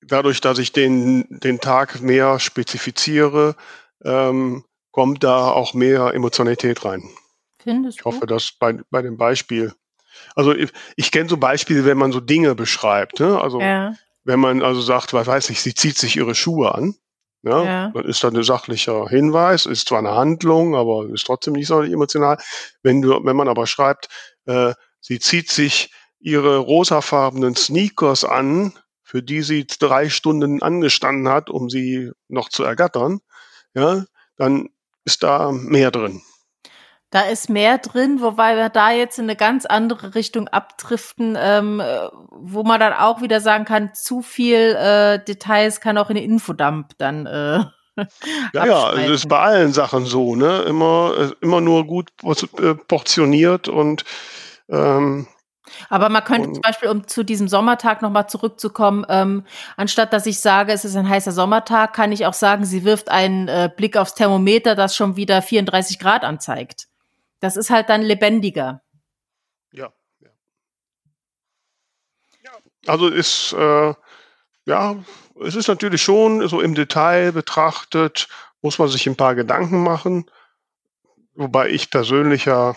[0.01, 3.57] dadurch, dass ich den, den Tag mehr spezifiziere,
[4.05, 7.09] ähm, kommt da auch mehr Emotionalität rein.
[7.59, 9.73] Findest Ich hoffe, dass bei, bei dem Beispiel.
[10.35, 13.21] Also ich, ich kenne so Beispiele, wenn man so Dinge beschreibt.
[13.21, 13.41] Ne?
[13.41, 13.95] Also Ja.
[14.25, 16.95] wenn man also sagt, was weiß ich, sie zieht sich ihre Schuhe an,
[17.43, 17.91] ja, Ja.
[17.93, 21.83] dann ist das ein sachlicher Hinweis, ist zwar eine Handlung, aber ist trotzdem nicht so
[21.83, 22.39] emotional.
[22.83, 24.09] Wenn du, wenn man aber schreibt,
[24.47, 31.51] äh, sie zieht sich ihre rosafarbenen Sneakers an, für die sie drei Stunden angestanden hat,
[31.51, 33.21] um sie noch zu ergattern,
[33.75, 34.05] ja,
[34.39, 34.71] dann
[35.05, 36.23] ist da mehr drin.
[37.15, 41.79] Da ist mehr drin, wobei wir da jetzt in eine ganz andere Richtung abdriften, ähm,
[41.79, 46.17] äh, wo man dann auch wieder sagen kann, zu viel äh, Details kann auch in
[46.17, 47.27] den Infodump dann.
[47.27, 47.61] Äh,
[48.53, 50.63] Ja, ja, also das ist bei allen Sachen so, ne?
[50.63, 52.09] Immer, äh, immer nur gut
[52.59, 54.05] äh, portioniert und
[54.69, 55.29] ähm,
[55.91, 59.45] Aber man könnte zum Beispiel, um zu diesem Sommertag nochmal zurückzukommen, ähm,
[59.77, 63.09] anstatt dass ich sage, es ist ein heißer Sommertag, kann ich auch sagen, sie wirft
[63.09, 66.89] einen äh, Blick aufs Thermometer, das schon wieder 34 Grad anzeigt.
[67.45, 68.83] Das ist halt dann lebendiger.
[69.71, 69.93] ja,
[72.43, 72.53] ja.
[72.87, 73.95] Also ist äh,
[74.65, 74.97] ja,
[75.45, 78.29] es ist natürlich schon so im Detail betrachtet,
[78.63, 80.31] muss man sich ein paar Gedanken machen,
[81.35, 82.77] wobei ich persönlich ja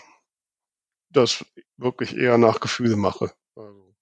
[1.08, 1.46] das
[1.78, 3.32] wirklich eher nach Gefühl mache.
[3.56, 3.94] Also,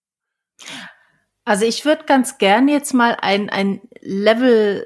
[1.44, 4.84] Also ich würde ganz gern jetzt mal ein, ein Level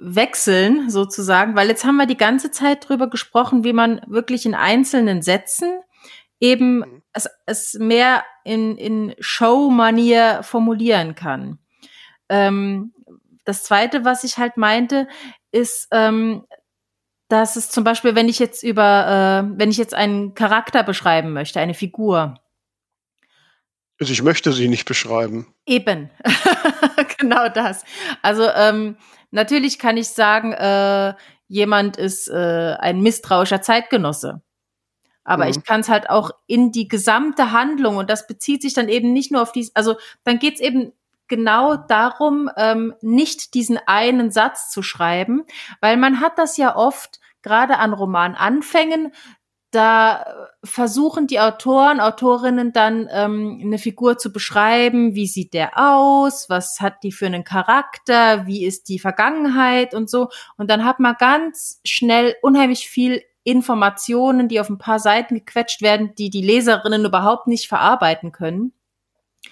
[0.00, 4.54] wechseln sozusagen, weil jetzt haben wir die ganze Zeit drüber gesprochen, wie man wirklich in
[4.54, 5.80] einzelnen Sätzen
[6.40, 7.02] eben mhm.
[7.12, 11.58] es, es mehr in, in Show-Manier formulieren kann.
[12.28, 12.92] Ähm,
[13.44, 15.08] das zweite, was ich halt meinte,
[15.52, 16.44] ist, ähm,
[17.28, 21.32] dass es zum Beispiel, wenn ich jetzt über, äh, wenn ich jetzt einen Charakter beschreiben
[21.32, 22.40] möchte, eine Figur.
[24.00, 25.54] Also ich möchte sie nicht beschreiben.
[25.66, 26.10] Eben,
[27.18, 27.84] genau das.
[28.22, 28.96] Also ähm,
[29.30, 31.14] natürlich kann ich sagen, äh,
[31.48, 34.42] jemand ist äh, ein misstrauischer Zeitgenosse.
[35.24, 35.50] Aber mhm.
[35.50, 39.12] ich kann es halt auch in die gesamte Handlung und das bezieht sich dann eben
[39.12, 40.92] nicht nur auf dies, also dann geht es eben
[41.28, 45.44] genau darum, ähm, nicht diesen einen Satz zu schreiben,
[45.80, 49.12] weil man hat das ja oft gerade an Romananfängen,
[49.70, 50.26] da
[50.64, 56.80] versuchen die Autoren, Autorinnen dann ähm, eine Figur zu beschreiben, wie sieht der aus, was
[56.80, 60.28] hat die für einen Charakter, wie ist die Vergangenheit und so.
[60.56, 65.82] Und dann hat man ganz schnell unheimlich viel Informationen, die auf ein paar Seiten gequetscht
[65.82, 68.72] werden, die die Leserinnen überhaupt nicht verarbeiten können.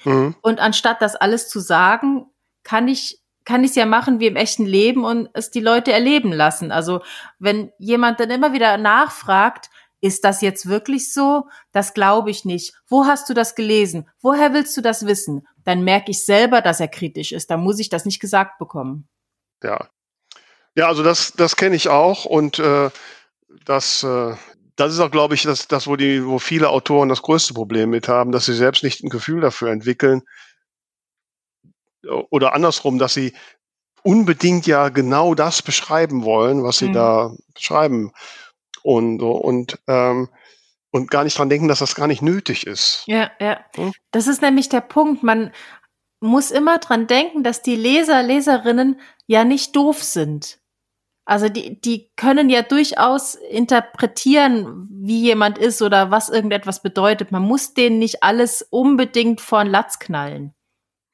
[0.04, 0.34] Mhm.
[0.42, 2.26] Und anstatt das alles zu sagen,
[2.64, 5.90] kann ich kann ich es ja machen wie im echten Leben und es die Leute
[5.90, 6.70] erleben lassen.
[6.70, 7.00] Also
[7.38, 9.70] wenn jemand dann immer wieder nachfragt,
[10.00, 11.48] ist das jetzt wirklich so?
[11.72, 12.74] Das glaube ich nicht.
[12.86, 14.08] Wo hast du das gelesen?
[14.20, 15.46] Woher willst du das wissen?
[15.64, 17.50] Dann merke ich selber, dass er kritisch ist.
[17.50, 19.08] Da muss ich das nicht gesagt bekommen.
[19.62, 19.88] Ja.
[20.76, 22.90] Ja, also das, das kenne ich auch und äh,
[23.64, 24.36] das, äh,
[24.76, 27.90] das ist auch, glaube ich, das, das wo, die, wo viele Autoren das größte Problem
[27.90, 30.22] mit haben, dass sie selbst nicht ein Gefühl dafür entwickeln.
[32.30, 33.32] Oder andersrum, dass sie
[34.04, 36.92] unbedingt ja genau das beschreiben wollen, was sie mhm.
[36.92, 38.12] da beschreiben.
[38.82, 40.28] Und, und, ähm,
[40.90, 43.04] und gar nicht dran denken, dass das gar nicht nötig ist.
[43.06, 43.60] Ja, ja.
[43.74, 43.92] Hm?
[44.10, 45.22] Das ist nämlich der Punkt.
[45.22, 45.52] Man
[46.20, 50.58] muss immer dran denken, dass die Leser, Leserinnen ja nicht doof sind.
[51.24, 57.32] Also die, die können ja durchaus interpretieren, wie jemand ist oder was irgendetwas bedeutet.
[57.32, 60.54] Man muss denen nicht alles unbedingt vor den Latz knallen.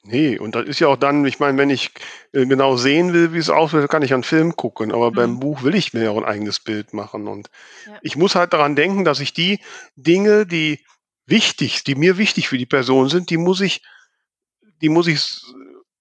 [0.07, 1.90] Nee, und das ist ja auch dann, ich meine, wenn ich
[2.32, 4.92] äh, genau sehen will, wie es aussieht, kann ich einen Film gucken.
[4.92, 5.14] Aber mhm.
[5.14, 7.26] beim Buch will ich mir ja auch ein eigenes Bild machen.
[7.26, 7.48] Und
[7.86, 7.94] ja.
[8.02, 9.61] ich muss halt daran denken, dass ich die
[9.96, 10.84] Dinge, die
[11.26, 13.82] wichtig, die mir wichtig für die Person sind, die muss ich,
[14.82, 15.42] die muss ich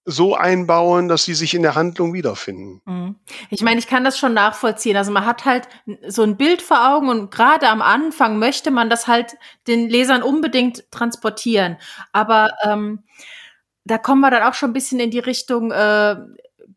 [0.06, 2.82] so einbauen, dass sie sich in der Handlung wiederfinden.
[2.84, 3.16] Mhm.
[3.50, 4.98] Ich meine, ich kann das schon nachvollziehen.
[4.98, 5.70] Also man hat halt
[6.08, 9.38] so ein Bild vor Augen und gerade am Anfang möchte man das halt
[9.68, 11.78] den Lesern unbedingt transportieren.
[12.12, 13.04] Aber ähm,
[13.86, 16.16] da kommen wir dann auch schon ein bisschen in die Richtung äh,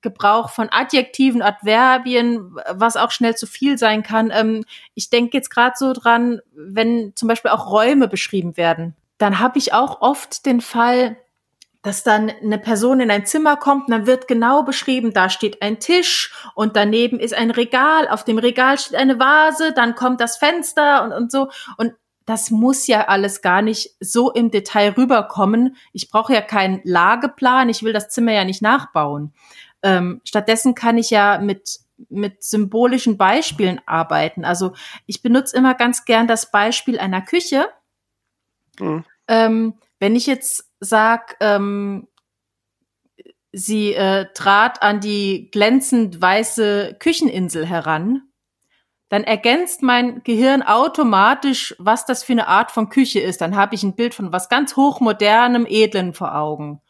[0.02, 4.30] Gebrauch von Adjektiven, Adverbien, was auch schnell zu viel sein kann.
[4.32, 9.38] Ähm, ich denke jetzt gerade so dran, wenn zum Beispiel auch Räume beschrieben werden, dann
[9.38, 11.16] habe ich auch oft den Fall,
[11.82, 15.62] dass dann eine Person in ein Zimmer kommt, und dann wird genau beschrieben, da steht
[15.62, 20.20] ein Tisch und daneben ist ein Regal, auf dem Regal steht eine Vase, dann kommt
[20.20, 21.48] das Fenster und, und so.
[21.76, 21.94] Und
[22.26, 25.76] das muss ja alles gar nicht so im Detail rüberkommen.
[25.92, 29.32] Ich brauche ja keinen Lageplan, ich will das Zimmer ja nicht nachbauen.
[29.82, 34.44] Ähm, stattdessen kann ich ja mit mit symbolischen Beispielen arbeiten.
[34.44, 34.74] Also
[35.06, 37.68] ich benutze immer ganz gern das Beispiel einer Küche.
[38.78, 39.04] Mhm.
[39.28, 42.06] Ähm, wenn ich jetzt sag, ähm,
[43.52, 48.25] sie äh, trat an die glänzend weiße Kücheninsel heran,
[49.08, 53.40] dann ergänzt mein Gehirn automatisch, was das für eine Art von Küche ist.
[53.40, 56.80] Dann habe ich ein Bild von was ganz hochmodernem, edlen vor Augen.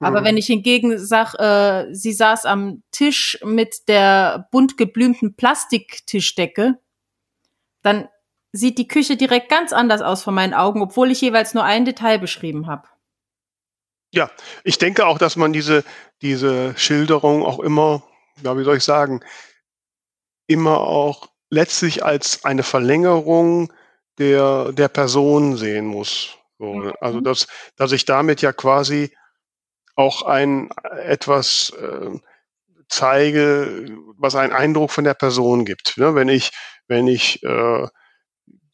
[0.00, 0.24] Aber mhm.
[0.24, 6.78] wenn ich hingegen sag, äh, sie saß am Tisch mit der bunt geblümten Plastiktischdecke,
[7.82, 8.08] dann
[8.52, 11.84] sieht die Küche direkt ganz anders aus vor meinen Augen, obwohl ich jeweils nur ein
[11.84, 12.88] Detail beschrieben habe.
[14.10, 14.30] Ja,
[14.64, 15.84] ich denke auch, dass man diese,
[16.22, 18.02] diese Schilderung auch immer,
[18.42, 19.20] ja, wie soll ich sagen,
[20.46, 23.72] immer auch letztlich als eine Verlängerung
[24.18, 26.36] der, der Person sehen muss.
[26.58, 26.92] So, ne?
[27.00, 27.24] Also, mhm.
[27.24, 27.46] dass,
[27.76, 29.14] dass ich damit ja quasi
[29.94, 30.70] auch ein
[31.04, 32.18] etwas äh,
[32.88, 35.96] zeige, was einen Eindruck von der Person gibt.
[35.98, 36.14] Ne?
[36.14, 36.52] Wenn ich,
[36.86, 37.86] wenn ich äh,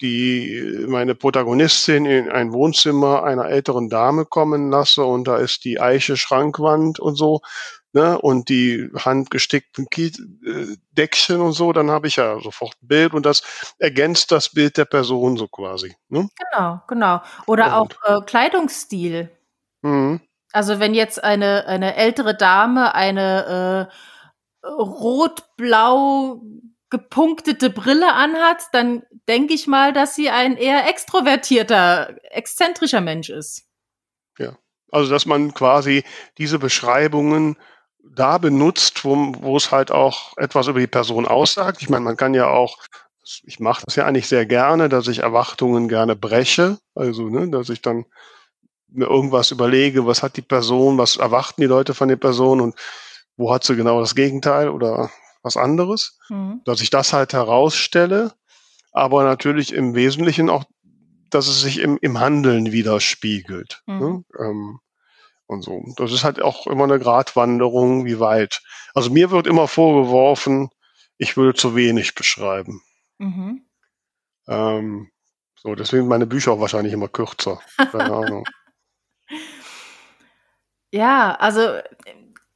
[0.00, 5.80] die meine Protagonistin in ein Wohnzimmer einer älteren Dame kommen lasse und da ist die
[5.80, 7.40] Eiche Schrankwand und so,
[7.94, 13.14] ne, und die handgestickten äh, Deckchen und so, dann habe ich ja sofort ein Bild
[13.14, 13.42] und das
[13.78, 15.96] ergänzt das Bild der Person so quasi.
[16.08, 16.28] Ne?
[16.50, 17.22] Genau, genau.
[17.46, 19.30] Oder und, auch äh, Kleidungsstil.
[19.82, 20.20] Mhm.
[20.52, 23.88] Also wenn jetzt eine, eine ältere Dame eine
[24.62, 26.42] äh, rot-blau
[26.90, 33.66] gepunktete Brille anhat, dann denke ich mal, dass sie ein eher extrovertierter, exzentrischer Mensch ist.
[34.38, 34.56] Ja,
[34.92, 36.04] also dass man quasi
[36.38, 37.56] diese Beschreibungen
[38.14, 41.82] da benutzt, wo, wo es halt auch etwas über die Person aussagt.
[41.82, 42.78] Ich meine, man kann ja auch,
[43.44, 46.78] ich mache das ja eigentlich sehr gerne, dass ich Erwartungen gerne breche.
[46.94, 48.04] Also, ne, dass ich dann
[48.88, 52.76] mir irgendwas überlege, was hat die Person, was erwarten die Leute von der Person und
[53.36, 55.10] wo hat sie genau das Gegenteil oder
[55.42, 56.18] was anderes.
[56.28, 56.60] Mhm.
[56.64, 58.32] Dass ich das halt herausstelle,
[58.92, 60.64] aber natürlich im Wesentlichen auch,
[61.30, 63.82] dass es sich im, im Handeln widerspiegelt.
[63.86, 63.98] Mhm.
[63.98, 64.24] Ne?
[64.38, 64.78] Ähm,
[65.46, 65.82] und so.
[65.96, 68.62] Das ist halt auch immer eine Gratwanderung, wie weit.
[68.94, 70.70] Also mir wird immer vorgeworfen,
[71.18, 72.82] ich würde zu wenig beschreiben.
[73.18, 73.64] Mhm.
[74.48, 75.10] Ähm,
[75.56, 77.60] so, deswegen meine Bücher auch wahrscheinlich immer kürzer.
[77.76, 78.44] Keine Ahnung.
[80.92, 81.80] Ja, also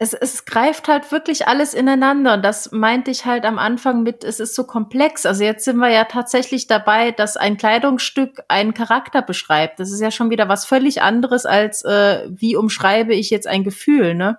[0.01, 4.23] es, es greift halt wirklich alles ineinander und das meinte ich halt am Anfang mit,
[4.23, 5.27] es ist so komplex.
[5.27, 9.81] Also jetzt sind wir ja tatsächlich dabei, dass ein Kleidungsstück einen Charakter beschreibt.
[9.81, 13.65] Das ist ja schon wieder was völlig anderes als äh, wie umschreibe ich jetzt ein
[13.65, 14.15] Gefühl.
[14.15, 14.39] Ne?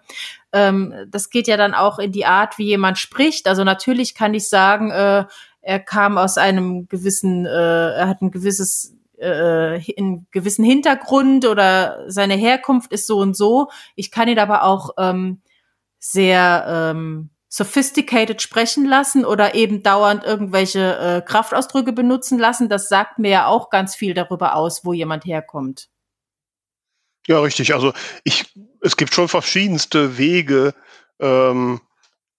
[0.54, 3.46] Ähm, das geht ja dann auch in die Art, wie jemand spricht.
[3.46, 5.26] Also natürlich kann ich sagen, äh,
[5.62, 7.50] er kam aus einem gewissen, äh,
[7.96, 13.68] er hat ein gewisses äh, einen gewissen Hintergrund oder seine Herkunft ist so und so.
[13.96, 15.42] Ich kann ihn aber auch ähm,
[16.00, 22.70] sehr ähm, sophisticated sprechen lassen oder eben dauernd irgendwelche äh, Kraftausdrücke benutzen lassen.
[22.70, 25.90] Das sagt mir ja auch ganz viel darüber aus, wo jemand herkommt.
[27.28, 27.74] Ja, richtig.
[27.74, 27.94] Also
[28.24, 30.74] ich, es gibt schon verschiedenste Wege,
[31.20, 31.82] ähm,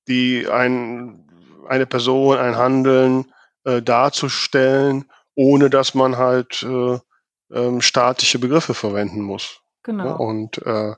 [0.09, 1.29] die ein,
[1.69, 3.33] eine Person, ein Handeln
[3.65, 6.99] äh, darzustellen, ohne dass man halt äh,
[7.53, 9.61] ähm, statische Begriffe verwenden muss.
[9.83, 10.05] Genau.
[10.05, 10.95] Ja, und äh,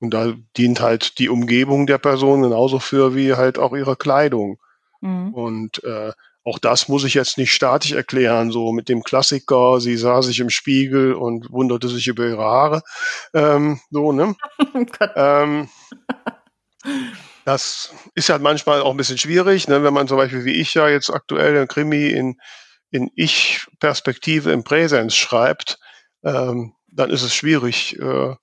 [0.00, 4.58] und da dient halt die Umgebung der Person genauso für wie halt auch ihre Kleidung.
[5.00, 5.32] Mhm.
[5.32, 6.12] Und äh,
[6.44, 10.38] auch das muss ich jetzt nicht statisch erklären, so mit dem Klassiker, sie sah sich
[10.38, 12.82] im Spiegel und wunderte sich über ihre Haare.
[13.34, 14.36] Ähm, so, ne?
[14.74, 15.68] Oh ähm,
[17.44, 19.82] das ist halt manchmal auch ein bisschen schwierig, ne?
[19.82, 22.38] wenn man zum Beispiel wie ich ja jetzt aktuell ein Krimi in,
[22.90, 25.78] in Ich-Perspektive im Präsens schreibt,
[26.22, 28.34] ähm, dann ist es schwierig, äh,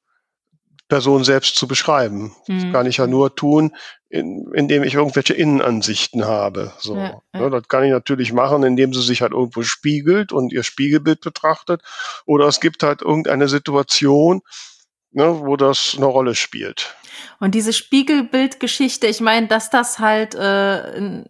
[0.94, 2.36] Person selbst zu beschreiben.
[2.48, 2.62] Mhm.
[2.62, 3.76] Das kann ich ja nur tun,
[4.10, 6.72] in, indem ich irgendwelche Innenansichten habe.
[6.78, 6.96] So.
[6.96, 7.42] Ja, ja.
[7.42, 11.22] Ja, das kann ich natürlich machen, indem sie sich halt irgendwo spiegelt und ihr Spiegelbild
[11.22, 11.82] betrachtet.
[12.28, 14.42] Oder es gibt halt irgendeine Situation,
[15.10, 16.96] ne, wo das eine Rolle spielt.
[17.40, 21.24] Und diese Spiegelbildgeschichte, ich meine, dass das halt äh,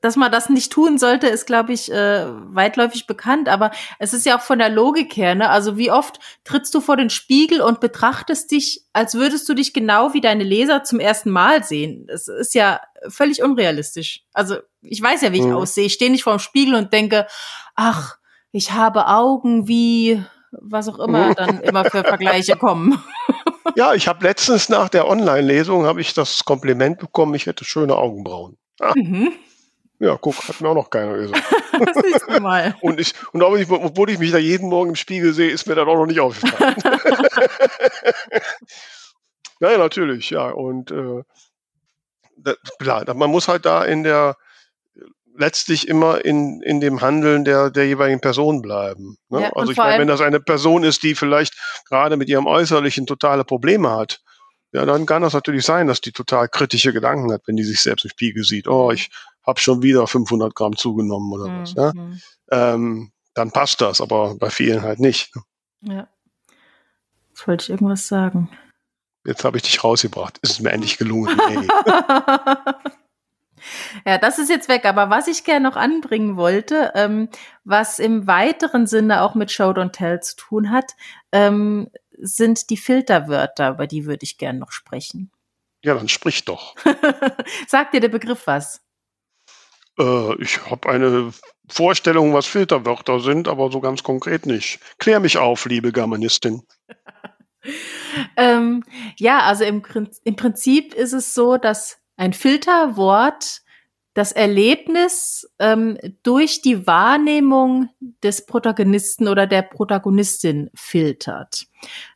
[0.00, 3.48] dass man das nicht tun sollte, ist, glaube ich, äh, weitläufig bekannt.
[3.48, 5.50] Aber es ist ja auch von der Logik her, ne?
[5.50, 9.72] Also wie oft trittst du vor den Spiegel und betrachtest dich, als würdest du dich
[9.72, 12.06] genau wie deine Leser zum ersten Mal sehen?
[12.06, 14.24] Das ist ja völlig unrealistisch.
[14.32, 15.56] Also ich weiß ja, wie ich mhm.
[15.56, 15.86] aussehe.
[15.86, 17.26] Ich stehe nicht vor dem Spiegel und denke,
[17.74, 18.18] ach,
[18.52, 23.02] ich habe Augen wie was auch immer dann immer für Vergleiche kommen.
[23.76, 27.94] Ja, ich habe letztens nach der Online-Lesung habe ich das Kompliment bekommen, ich hätte schöne
[27.94, 28.56] Augenbrauen.
[28.96, 29.32] Mhm.
[30.00, 31.44] Ja, guck, hat mir auch noch keiner gesagt.
[31.78, 32.74] Du mal.
[32.80, 35.86] und ich, und obwohl ich mich da jeden Morgen im Spiegel sehe, ist mir das
[35.86, 36.74] auch noch nicht aufgefallen.
[39.60, 40.50] naja, natürlich, ja.
[40.50, 41.22] Und äh,
[42.36, 44.36] das, klar, man muss halt da in der
[45.36, 49.16] letztlich immer in, in dem Handeln der, der jeweiligen Person bleiben.
[49.28, 49.42] Ne?
[49.42, 51.54] Ja, also ich meine, wenn das eine Person ist, die vielleicht
[51.88, 54.20] gerade mit ihrem Äußerlichen totale Probleme hat,
[54.72, 57.80] ja, dann kann das natürlich sein, dass die total kritische Gedanken hat, wenn die sich
[57.80, 58.68] selbst im Spiegel sieht.
[58.68, 59.10] Oh, ich
[59.48, 61.60] habe schon wieder 500 Gramm zugenommen oder mhm.
[61.62, 61.74] was.
[61.74, 61.92] Ja?
[61.92, 62.20] Mhm.
[62.50, 65.34] Ähm, dann passt das, aber bei vielen halt nicht.
[65.34, 65.42] Ne?
[65.94, 66.08] Ja.
[67.30, 68.50] Jetzt wollte ich irgendwas sagen.
[69.24, 70.38] Jetzt habe ich dich rausgebracht.
[70.42, 71.38] Ist es mir endlich gelungen.
[74.06, 74.84] ja, das ist jetzt weg.
[74.84, 77.28] Aber was ich gerne noch anbringen wollte, ähm,
[77.64, 80.96] was im weiteren Sinne auch mit Show Don't Tell zu tun hat,
[81.30, 81.90] ähm,
[82.20, 85.30] sind die Filterwörter, über die würde ich gerne noch sprechen.
[85.84, 86.74] Ja, dann sprich doch.
[87.68, 88.82] Sagt dir der Begriff was?
[89.98, 91.32] Äh, ich habe eine
[91.68, 94.80] Vorstellung, was Filterwörter sind, aber so ganz konkret nicht.
[94.98, 96.62] Klär mich auf, liebe Germanistin.
[98.36, 98.84] ähm,
[99.18, 99.82] ja, also im,
[100.24, 103.62] im Prinzip ist es so, dass ein Filterwort
[104.14, 107.88] das Erlebnis ähm, durch die Wahrnehmung
[108.22, 111.66] des Protagonisten oder der Protagonistin filtert.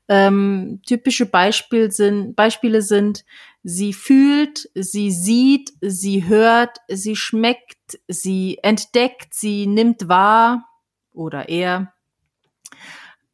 [0.08, 3.24] Ähm, typische Beispiel sind, Beispiele sind
[3.64, 10.68] Sie fühlt, sie sieht, sie hört, sie schmeckt, sie entdeckt, sie nimmt wahr
[11.12, 11.92] oder er.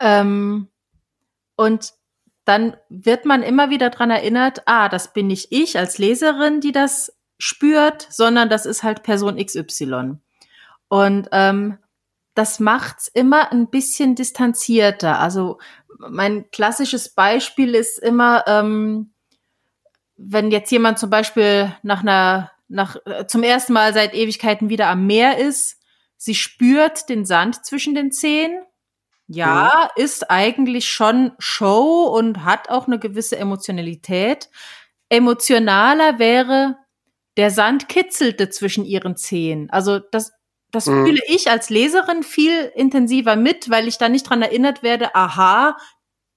[0.00, 0.68] Ähm,
[1.56, 1.94] und
[2.44, 6.72] dann wird man immer wieder dran erinnert, ah, das bin nicht ich als Leserin, die
[6.72, 10.18] das spürt, sondern das ist halt Person XY.
[10.88, 11.78] Und ähm,
[12.34, 15.18] das macht's immer ein bisschen distanzierter.
[15.20, 15.58] Also
[15.98, 19.12] mein klassisches Beispiel ist immer, ähm,
[20.16, 24.88] wenn jetzt jemand zum Beispiel nach einer, nach, äh, zum ersten Mal seit Ewigkeiten wieder
[24.88, 25.80] am Meer ist,
[26.16, 28.62] sie spürt den Sand zwischen den Zehen.
[29.26, 30.02] Ja, mhm.
[30.02, 34.48] ist eigentlich schon Show und hat auch eine gewisse Emotionalität.
[35.10, 36.76] Emotionaler wäre,
[37.36, 39.70] der Sand kitzelte zwischen ihren Zehen.
[39.70, 40.32] Also das,
[40.70, 41.06] das mhm.
[41.06, 45.76] fühle ich als Leserin viel intensiver mit, weil ich da nicht dran erinnert werde, aha,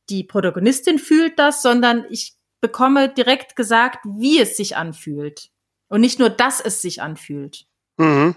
[0.09, 5.49] die Protagonistin fühlt das, sondern ich bekomme direkt gesagt, wie es sich anfühlt.
[5.87, 7.65] Und nicht nur, dass es sich anfühlt.
[7.97, 8.35] Mhm.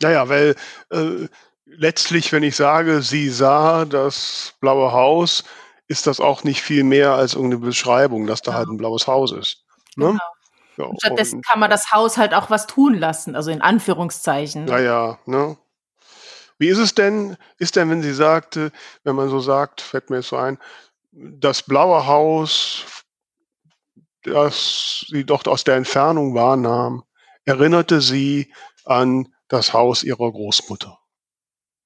[0.00, 0.56] Naja, weil
[0.90, 1.28] äh,
[1.66, 5.44] letztlich, wenn ich sage, sie sah das blaue Haus,
[5.88, 8.58] ist das auch nicht viel mehr als irgendeine Beschreibung, dass da ja.
[8.58, 9.64] halt ein blaues Haus ist.
[9.96, 10.06] Ne?
[10.06, 10.18] Genau.
[10.76, 14.64] Ja, stattdessen kann man das Haus halt auch was tun lassen, also in Anführungszeichen.
[14.64, 15.56] Naja, ne?
[16.58, 18.70] Wie ist es denn, ist denn, wenn sie sagte,
[19.02, 20.58] wenn man so sagt, fällt mir jetzt so ein,
[21.12, 22.84] das blaue Haus
[24.22, 27.04] das sie dort aus der Entfernung wahrnahm,
[27.44, 28.52] erinnerte sie
[28.84, 30.98] an das Haus ihrer Großmutter.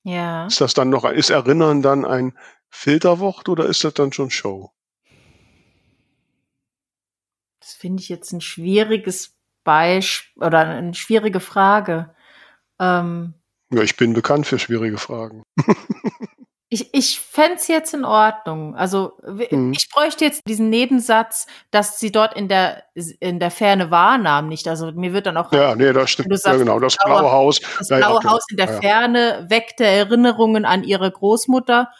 [0.02, 0.46] Ja.
[0.46, 2.36] Ist das dann noch, ist Erinnern dann ein
[2.68, 4.70] Filterwort oder ist das dann schon Show?
[7.64, 12.14] Das finde ich jetzt ein schwieriges Beispiel oder eine schwierige Frage.
[12.78, 13.32] Ähm,
[13.72, 15.42] ja, ich bin bekannt für schwierige Fragen.
[16.70, 18.74] Ich, ich fände es jetzt in Ordnung.
[18.74, 19.72] Also mhm.
[19.72, 22.82] ich bräuchte jetzt diesen Nebensatz, dass sie dort in der
[23.20, 24.66] in der Ferne wahrnahm, nicht.
[24.66, 26.30] Also mir wird dann auch ja, nee, das stimmt.
[26.30, 29.84] Sagst, ja, genau, das blaue, blaue Haus, das blaue ja, Haus in der Ferne weckte
[29.84, 31.92] Erinnerungen an ihre Großmutter.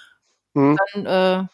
[0.54, 0.76] Mhm.
[0.92, 1.46] Dann, äh,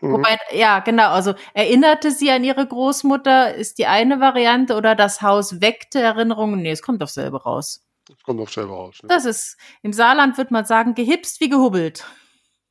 [0.00, 0.12] mhm.
[0.12, 5.22] Wobei, ja, genau, also erinnerte sie an ihre Großmutter, ist die eine Variante, oder das
[5.22, 6.62] Haus weckte Erinnerungen.
[6.62, 7.84] Nee, es kommt auf selber raus.
[8.06, 8.98] Das kommt auf selber raus.
[9.02, 9.08] Ne?
[9.08, 12.06] Das ist, im Saarland würde man sagen, gehipst wie gehubbelt.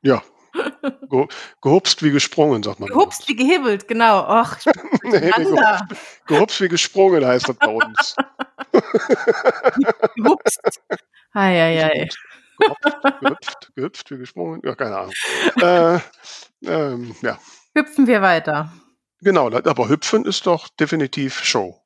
[0.01, 0.23] Ja.
[1.09, 1.27] Ge
[1.61, 2.89] gehupst wie gesprungen, sagt man.
[2.89, 4.23] Gehupst wie gehibbelt, genau.
[4.27, 4.59] Ach,
[5.03, 5.83] nee, gehupst,
[6.25, 8.15] gehupst wie gesprungen heißt das bei uns.
[10.15, 10.81] gehupst.
[11.33, 12.09] Eieiei.
[13.21, 14.61] Gehüpft, gehüpft wie gesprungen.
[14.63, 15.13] Ja, keine Ahnung.
[15.61, 15.99] Äh,
[16.65, 17.39] ähm, ja.
[17.75, 18.71] Hüpfen wir weiter.
[19.21, 21.81] Genau, aber hüpfen ist doch definitiv Show.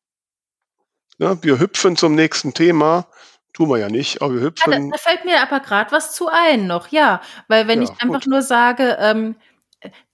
[1.17, 3.07] Ja, wir hüpfen zum nächsten Thema
[3.53, 4.71] Tun wir ja nicht, aber wir hüpfen.
[4.71, 7.21] Ja, da, da, fällt mir aber gerade was zu ein noch, ja.
[7.47, 8.27] Weil wenn ja, ich einfach gut.
[8.27, 9.35] nur sage, ähm,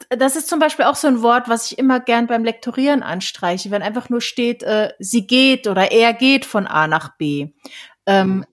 [0.10, 3.70] das ist zum Beispiel auch so ein Wort, was ich immer gern beim Lektorieren anstreiche,
[3.70, 7.50] wenn einfach nur steht, äh, sie geht oder er geht von A nach B.
[8.08, 8.46] Ähm, mhm.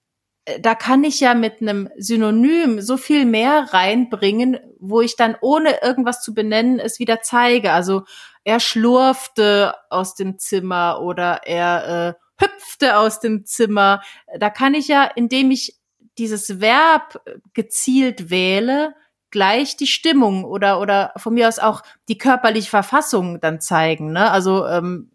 [0.61, 5.83] Da kann ich ja mit einem Synonym so viel mehr reinbringen, wo ich dann ohne
[5.83, 7.73] irgendwas zu benennen es wieder zeige.
[7.73, 8.03] Also
[8.45, 14.03] er schlurfte aus dem Zimmer oder er äh, hüpfte aus dem Zimmer.
[14.39, 15.79] Da kann ich ja, indem ich
[16.19, 17.23] dieses Verb
[17.55, 18.95] gezielt wähle,
[19.31, 24.13] gleich die Stimmung oder oder von mir aus auch die körperliche Verfassung dann zeigen.
[24.13, 24.31] Ne?
[24.31, 25.11] Also ähm,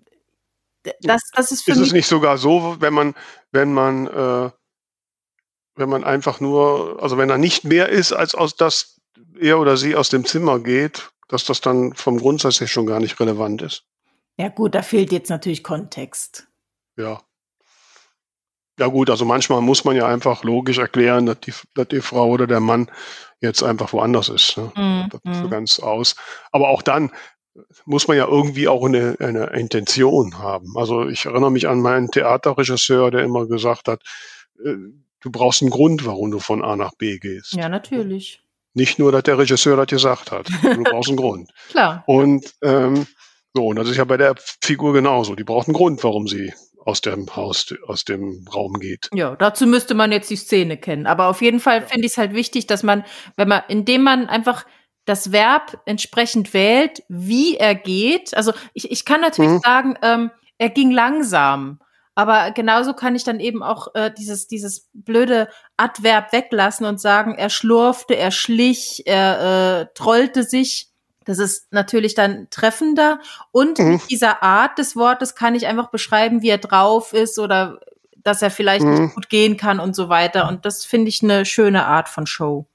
[1.01, 1.87] das, das ist für ist mich.
[1.87, 3.15] es nicht sogar so, wenn man
[3.51, 4.49] wenn man äh,
[5.79, 8.99] wenn man einfach nur, also wenn er nicht mehr ist, als aus das
[9.39, 12.99] er oder sie aus dem Zimmer geht, dass das dann vom Grundsatz her schon gar
[12.99, 13.85] nicht relevant ist?
[14.37, 16.47] Ja gut, da fehlt jetzt natürlich Kontext.
[16.97, 17.21] Ja.
[18.77, 22.29] Ja gut, also manchmal muss man ja einfach logisch erklären, dass die, dass die Frau
[22.29, 22.89] oder der Mann
[23.41, 24.57] jetzt einfach woanders ist.
[24.57, 24.71] Ne?
[24.75, 25.49] Mm, das ist so mhm.
[25.49, 26.15] ganz aus.
[26.51, 27.11] Aber auch dann
[27.85, 30.77] muss man ja irgendwie auch eine, eine Intention haben.
[30.77, 34.01] Also ich erinnere mich an meinen Theaterregisseur, der immer gesagt hat,
[34.63, 34.75] äh,
[35.21, 37.53] du brauchst einen Grund, warum du von A nach B gehst.
[37.53, 38.41] Ja, natürlich.
[38.73, 40.47] Nicht nur, dass der Regisseur das gesagt hat.
[40.61, 41.51] Du brauchst einen Grund.
[41.69, 42.03] Klar.
[42.05, 43.07] Und ähm,
[43.53, 45.35] so, und das ist ja bei der Figur genauso.
[45.35, 46.53] Die braucht einen Grund, warum sie
[46.85, 49.09] aus dem Haus, aus dem Raum geht.
[49.13, 51.07] Ja, dazu müsste man jetzt die Szene kennen.
[51.07, 51.85] Aber auf jeden Fall ja.
[51.85, 53.03] finde ich es halt wichtig, dass man,
[53.35, 54.65] wenn man, indem man einfach
[55.05, 58.35] das Verb entsprechend wählt, wie er geht.
[58.35, 59.59] Also ich, ich kann natürlich mhm.
[59.59, 61.79] sagen, ähm, er ging langsam.
[62.19, 65.47] Aber genauso kann ich dann eben auch äh, dieses, dieses blöde
[65.77, 70.89] Adverb weglassen und sagen, er schlurfte, er schlich, er äh, trollte sich.
[71.23, 73.21] Das ist natürlich dann treffender.
[73.51, 73.91] Und mhm.
[73.93, 77.79] mit dieser Art des Wortes kann ich einfach beschreiben, wie er drauf ist oder
[78.17, 78.95] dass er vielleicht mhm.
[78.95, 80.49] nicht gut gehen kann und so weiter.
[80.49, 82.65] Und das finde ich eine schöne Art von Show.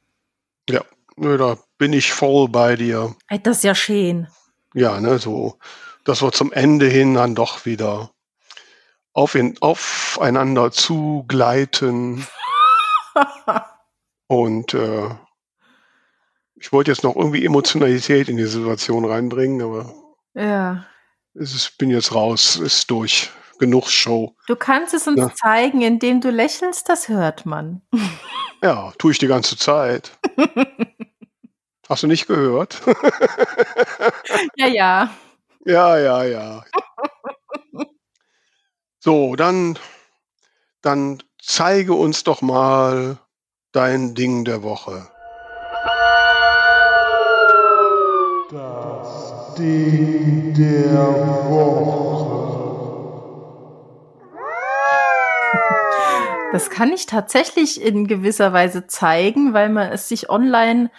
[0.70, 0.80] Ja,
[1.18, 3.14] da bin ich voll bei dir.
[3.42, 4.26] Das ist ja schön.
[4.72, 5.58] Ja, ne, so,
[6.04, 8.13] dass wir zum Ende hin dann doch wieder
[9.14, 12.26] auf in, aufeinander zugleiten.
[14.26, 15.08] und äh,
[16.56, 19.94] ich wollte jetzt noch irgendwie Emotionalität in die Situation reinbringen, aber
[20.34, 20.84] ja.
[21.34, 23.30] es ist, bin jetzt raus, ist durch.
[23.60, 24.34] Genug Show.
[24.48, 25.32] Du kannst es uns ja.
[25.32, 27.82] zeigen, indem du lächelst, das hört man.
[28.64, 30.10] Ja, tue ich die ganze Zeit.
[31.88, 32.82] Hast du nicht gehört?
[34.56, 35.10] ja, ja.
[35.64, 36.64] Ja, ja, ja.
[39.04, 39.78] So, dann,
[40.80, 43.18] dann zeige uns doch mal
[43.70, 45.10] dein Ding der Woche.
[48.50, 51.04] Das Ding der
[51.50, 51.84] Woche.
[56.52, 60.90] Das kann ich tatsächlich in gewisser Weise zeigen, weil man es sich online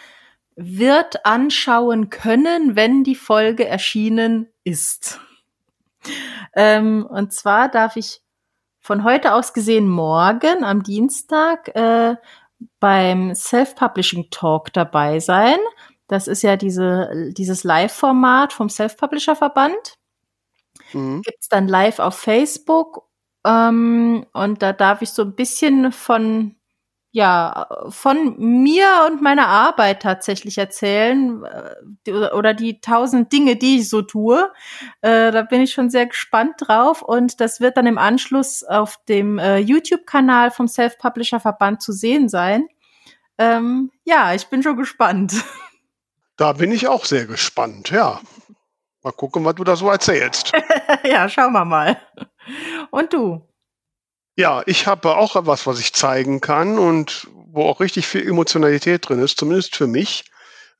[0.56, 5.20] wird anschauen können, wenn die Folge erschienen ist.
[6.56, 8.22] Ähm, und zwar darf ich
[8.80, 12.16] von heute aus gesehen morgen am Dienstag äh,
[12.80, 15.58] beim Self-Publishing Talk dabei sein.
[16.08, 19.96] Das ist ja diese, dieses Live-Format vom Self-Publisher-Verband.
[20.94, 21.22] Mhm.
[21.24, 23.08] Gibt's dann live auf Facebook
[23.46, 26.56] ähm, und da darf ich so ein bisschen von,
[27.16, 33.88] ja, von mir und meiner Arbeit tatsächlich erzählen äh, oder die tausend Dinge, die ich
[33.88, 34.52] so tue.
[35.00, 38.98] Äh, da bin ich schon sehr gespannt drauf und das wird dann im Anschluss auf
[39.08, 42.68] dem äh, YouTube-Kanal vom Self-Publisher Verband zu sehen sein.
[43.38, 45.36] Ähm, ja, ich bin schon gespannt.
[46.38, 48.20] Da bin ich auch sehr gespannt, ja.
[49.04, 50.52] Mal gucken, was du da so erzählst.
[51.06, 51.96] ja, schauen wir mal.
[52.92, 53.42] Und du?
[54.38, 59.08] Ja, ich habe auch was, was ich zeigen kann und wo auch richtig viel Emotionalität
[59.08, 60.26] drin ist, zumindest für mich.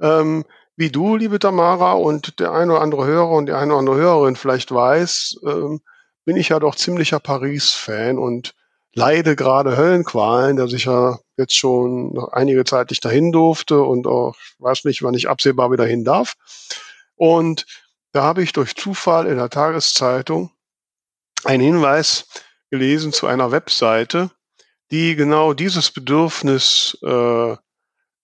[0.02, 0.44] Ähm,
[0.76, 3.96] wie du, liebe Tamara, und der eine oder andere Hörer und die eine oder andere
[3.96, 5.80] Hörerin vielleicht weiß, ähm,
[6.26, 8.54] bin ich ja doch ziemlicher Paris-Fan und
[8.94, 14.06] leide gerade Höllenqualen, dass ich ja jetzt schon noch einige Zeit nicht dahin durfte und
[14.06, 16.36] auch weiß nicht, wann ich absehbar wieder hin darf.
[17.16, 17.66] Und
[18.12, 20.52] da habe ich durch Zufall in der Tageszeitung
[21.46, 22.28] einen Hinweis
[22.76, 24.32] gelesen zu einer Webseite,
[24.92, 27.56] die genau dieses Bedürfnis äh,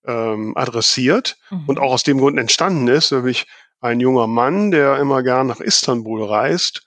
[0.05, 1.69] ähm, adressiert Mhm.
[1.69, 3.47] und auch aus dem Grund entstanden ist, nämlich
[3.79, 6.83] ein junger Mann, der immer gern nach Istanbul reist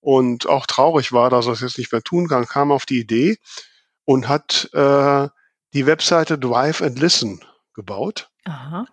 [0.00, 3.00] und auch traurig war, dass er es jetzt nicht mehr tun kann, kam auf die
[3.00, 3.38] Idee
[4.04, 5.28] und hat äh,
[5.72, 7.40] die Webseite Drive and Listen
[7.74, 8.28] gebaut.
[8.44, 8.86] Aha.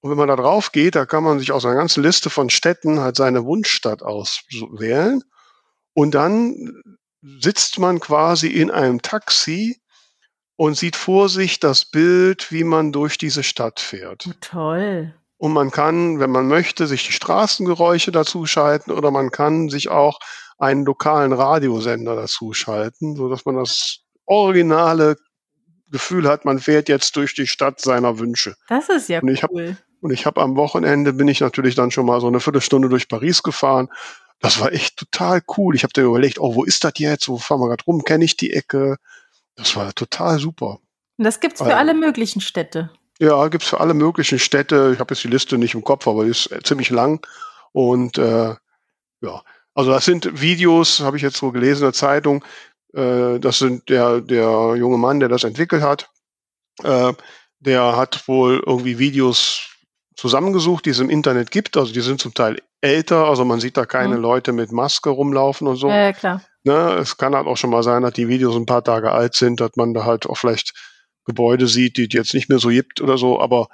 [0.00, 2.50] Und wenn man da drauf geht, da kann man sich aus einer ganzen Liste von
[2.50, 5.22] Städten halt seine Wunschstadt auswählen.
[5.94, 6.82] Und dann
[7.40, 9.80] sitzt man quasi in einem Taxi
[10.56, 14.26] und sieht vor sich das Bild, wie man durch diese Stadt fährt.
[14.28, 15.14] Oh, toll.
[15.38, 20.18] Und man kann, wenn man möchte, sich die Straßengeräusche dazuschalten oder man kann sich auch
[20.58, 25.16] einen lokalen Radiosender dazuschalten, so dass man das originale
[25.90, 28.56] Gefühl hat, man fährt jetzt durch die Stadt seiner Wünsche.
[28.68, 29.76] Das ist ja Und ich hab- cool.
[30.00, 33.08] Und ich habe am Wochenende bin ich natürlich dann schon mal so eine Viertelstunde durch
[33.08, 33.88] Paris gefahren.
[34.40, 35.74] Das war echt total cool.
[35.74, 37.28] Ich habe dann überlegt, oh, wo ist das jetzt?
[37.28, 38.04] Wo fahren wir gerade rum?
[38.04, 38.96] Kenne ich die Ecke?
[39.54, 40.78] Das war total super.
[41.18, 42.90] Und das gibt's für Also- alle möglichen Städte.
[43.18, 44.90] Ja, gibt's für alle möglichen Städte.
[44.92, 47.26] Ich habe jetzt die Liste nicht im Kopf, aber die ist äh, ziemlich lang.
[47.72, 48.54] Und äh,
[49.22, 49.42] ja,
[49.74, 52.44] also das sind Videos, habe ich jetzt so gelesen in der Zeitung.
[52.92, 56.10] Äh, das sind der, der junge Mann, der das entwickelt hat.
[56.82, 57.14] Äh,
[57.60, 59.75] der hat wohl irgendwie Videos
[60.16, 61.76] zusammengesucht, die es im Internet gibt.
[61.76, 64.22] Also die sind zum Teil älter, also man sieht da keine Mhm.
[64.22, 65.88] Leute mit Maske rumlaufen und so.
[65.88, 66.42] Ja, klar.
[66.64, 69.34] Ne, es kann halt auch schon mal sein, dass die Videos ein paar Tage alt
[69.34, 70.72] sind, dass man da halt auch vielleicht
[71.24, 73.68] Gebäude sieht, die es jetzt nicht mehr so gibt oder so, aber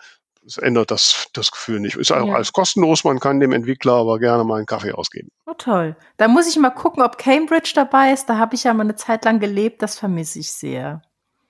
[0.45, 1.97] es ändert das, das Gefühl nicht.
[1.97, 2.35] Ist auch Ja.
[2.35, 5.29] alles kostenlos, man kann dem Entwickler aber gerne mal einen Kaffee ausgeben.
[5.47, 5.97] Oh, toll.
[6.17, 8.27] Da muss ich mal gucken, ob Cambridge dabei ist.
[8.29, 9.83] Da habe ich ja mal eine Zeit lang gelebt.
[9.83, 11.03] Das vermisse ich sehr.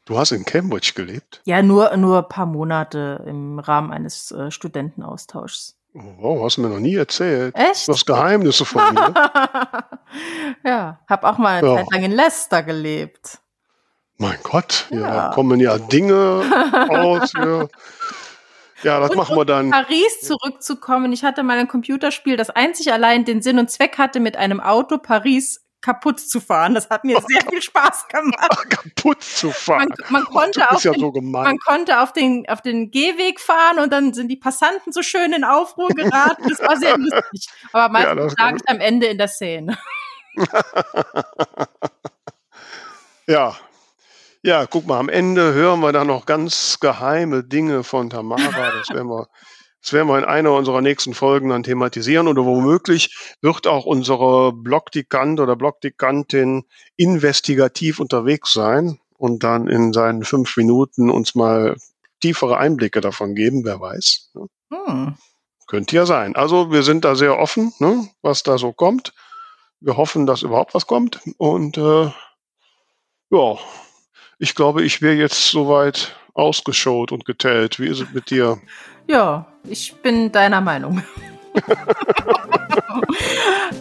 [0.05, 1.41] Du hast in Cambridge gelebt?
[1.45, 5.77] Ja, nur, nur ein paar Monate im Rahmen eines äh, Studentenaustauschs.
[5.95, 7.55] Oh, wow, hast du mir noch nie erzählt.
[7.55, 7.87] Echt?
[7.87, 9.15] Du hast Geheimnisse von mir.
[10.65, 11.77] ja, habe auch mal eine Ja.
[11.77, 13.39] Zeit lang in Leicester gelebt.
[14.19, 15.01] mein Gott, ja.
[15.01, 15.11] Ja.
[15.29, 16.43] da kommen ja Dinge
[16.89, 17.33] aus.
[17.35, 17.67] Ja,
[18.83, 19.71] ja das Und- machen wir dann.
[19.71, 21.13] Paris zurückzukommen.
[21.13, 24.61] Ich hatte mal ein Computerspiel, das einzig allein den Sinn und Zweck hatte, mit einem
[24.61, 26.75] Auto Paris kaputt zu fahren.
[26.75, 28.71] Das hat mir sehr viel Spaß gemacht.
[28.71, 29.93] kaputt zu fahren.
[30.09, 33.41] Man, man konnte du auf ja den, so man konnte auf den, auf den Gehweg
[33.41, 36.49] fahren und dann sind die Passanten so schön in Aufruhr geraten.
[36.49, 37.49] Das war sehr lustig.
[37.73, 39.79] Aber Ja, meistens das lag ich am Ende in der Szene.
[43.27, 43.57] Ja.
[44.45, 48.73] Ja, guck mal, am Ende hören wir dann noch ganz geheime Dinge von Tamara.
[48.73, 49.29] Das werden wir,
[49.83, 54.53] das werden wir in einer unserer nächsten Folgen dann thematisieren oder womöglich wird auch unsere
[54.53, 56.65] Blogdikant oder Blogdikantin
[56.97, 61.77] investigativ unterwegs sein und dann in seinen fünf Minuten uns mal
[62.21, 64.31] tiefere Einblicke davon geben, wer weiß.
[64.35, 64.47] ne?
[64.71, 65.15] Hm.
[65.67, 66.37] Könnte ja sein.
[66.37, 69.15] Also wir sind da sehr offen, ne, was da so kommt.
[69.81, 71.21] Wir hoffen, dass überhaupt was kommt.
[71.39, 72.11] Und äh,
[73.31, 73.59] ja,
[74.39, 77.81] ich glaube, ich wäre jetzt soweit ausgeschaut und getellt.
[77.81, 78.61] Wie ist es mit dir?
[79.07, 81.03] Ja, ich bin deiner Meinung.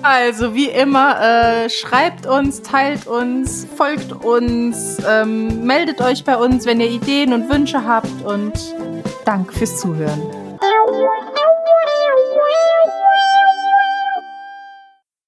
[0.04, 6.66] Also wie immer, äh, schreibt uns, teilt uns, folgt uns, ähm, meldet euch bei uns,
[6.66, 8.54] wenn ihr Ideen und Wünsche habt und
[9.26, 10.22] Dank fürs Zuhören.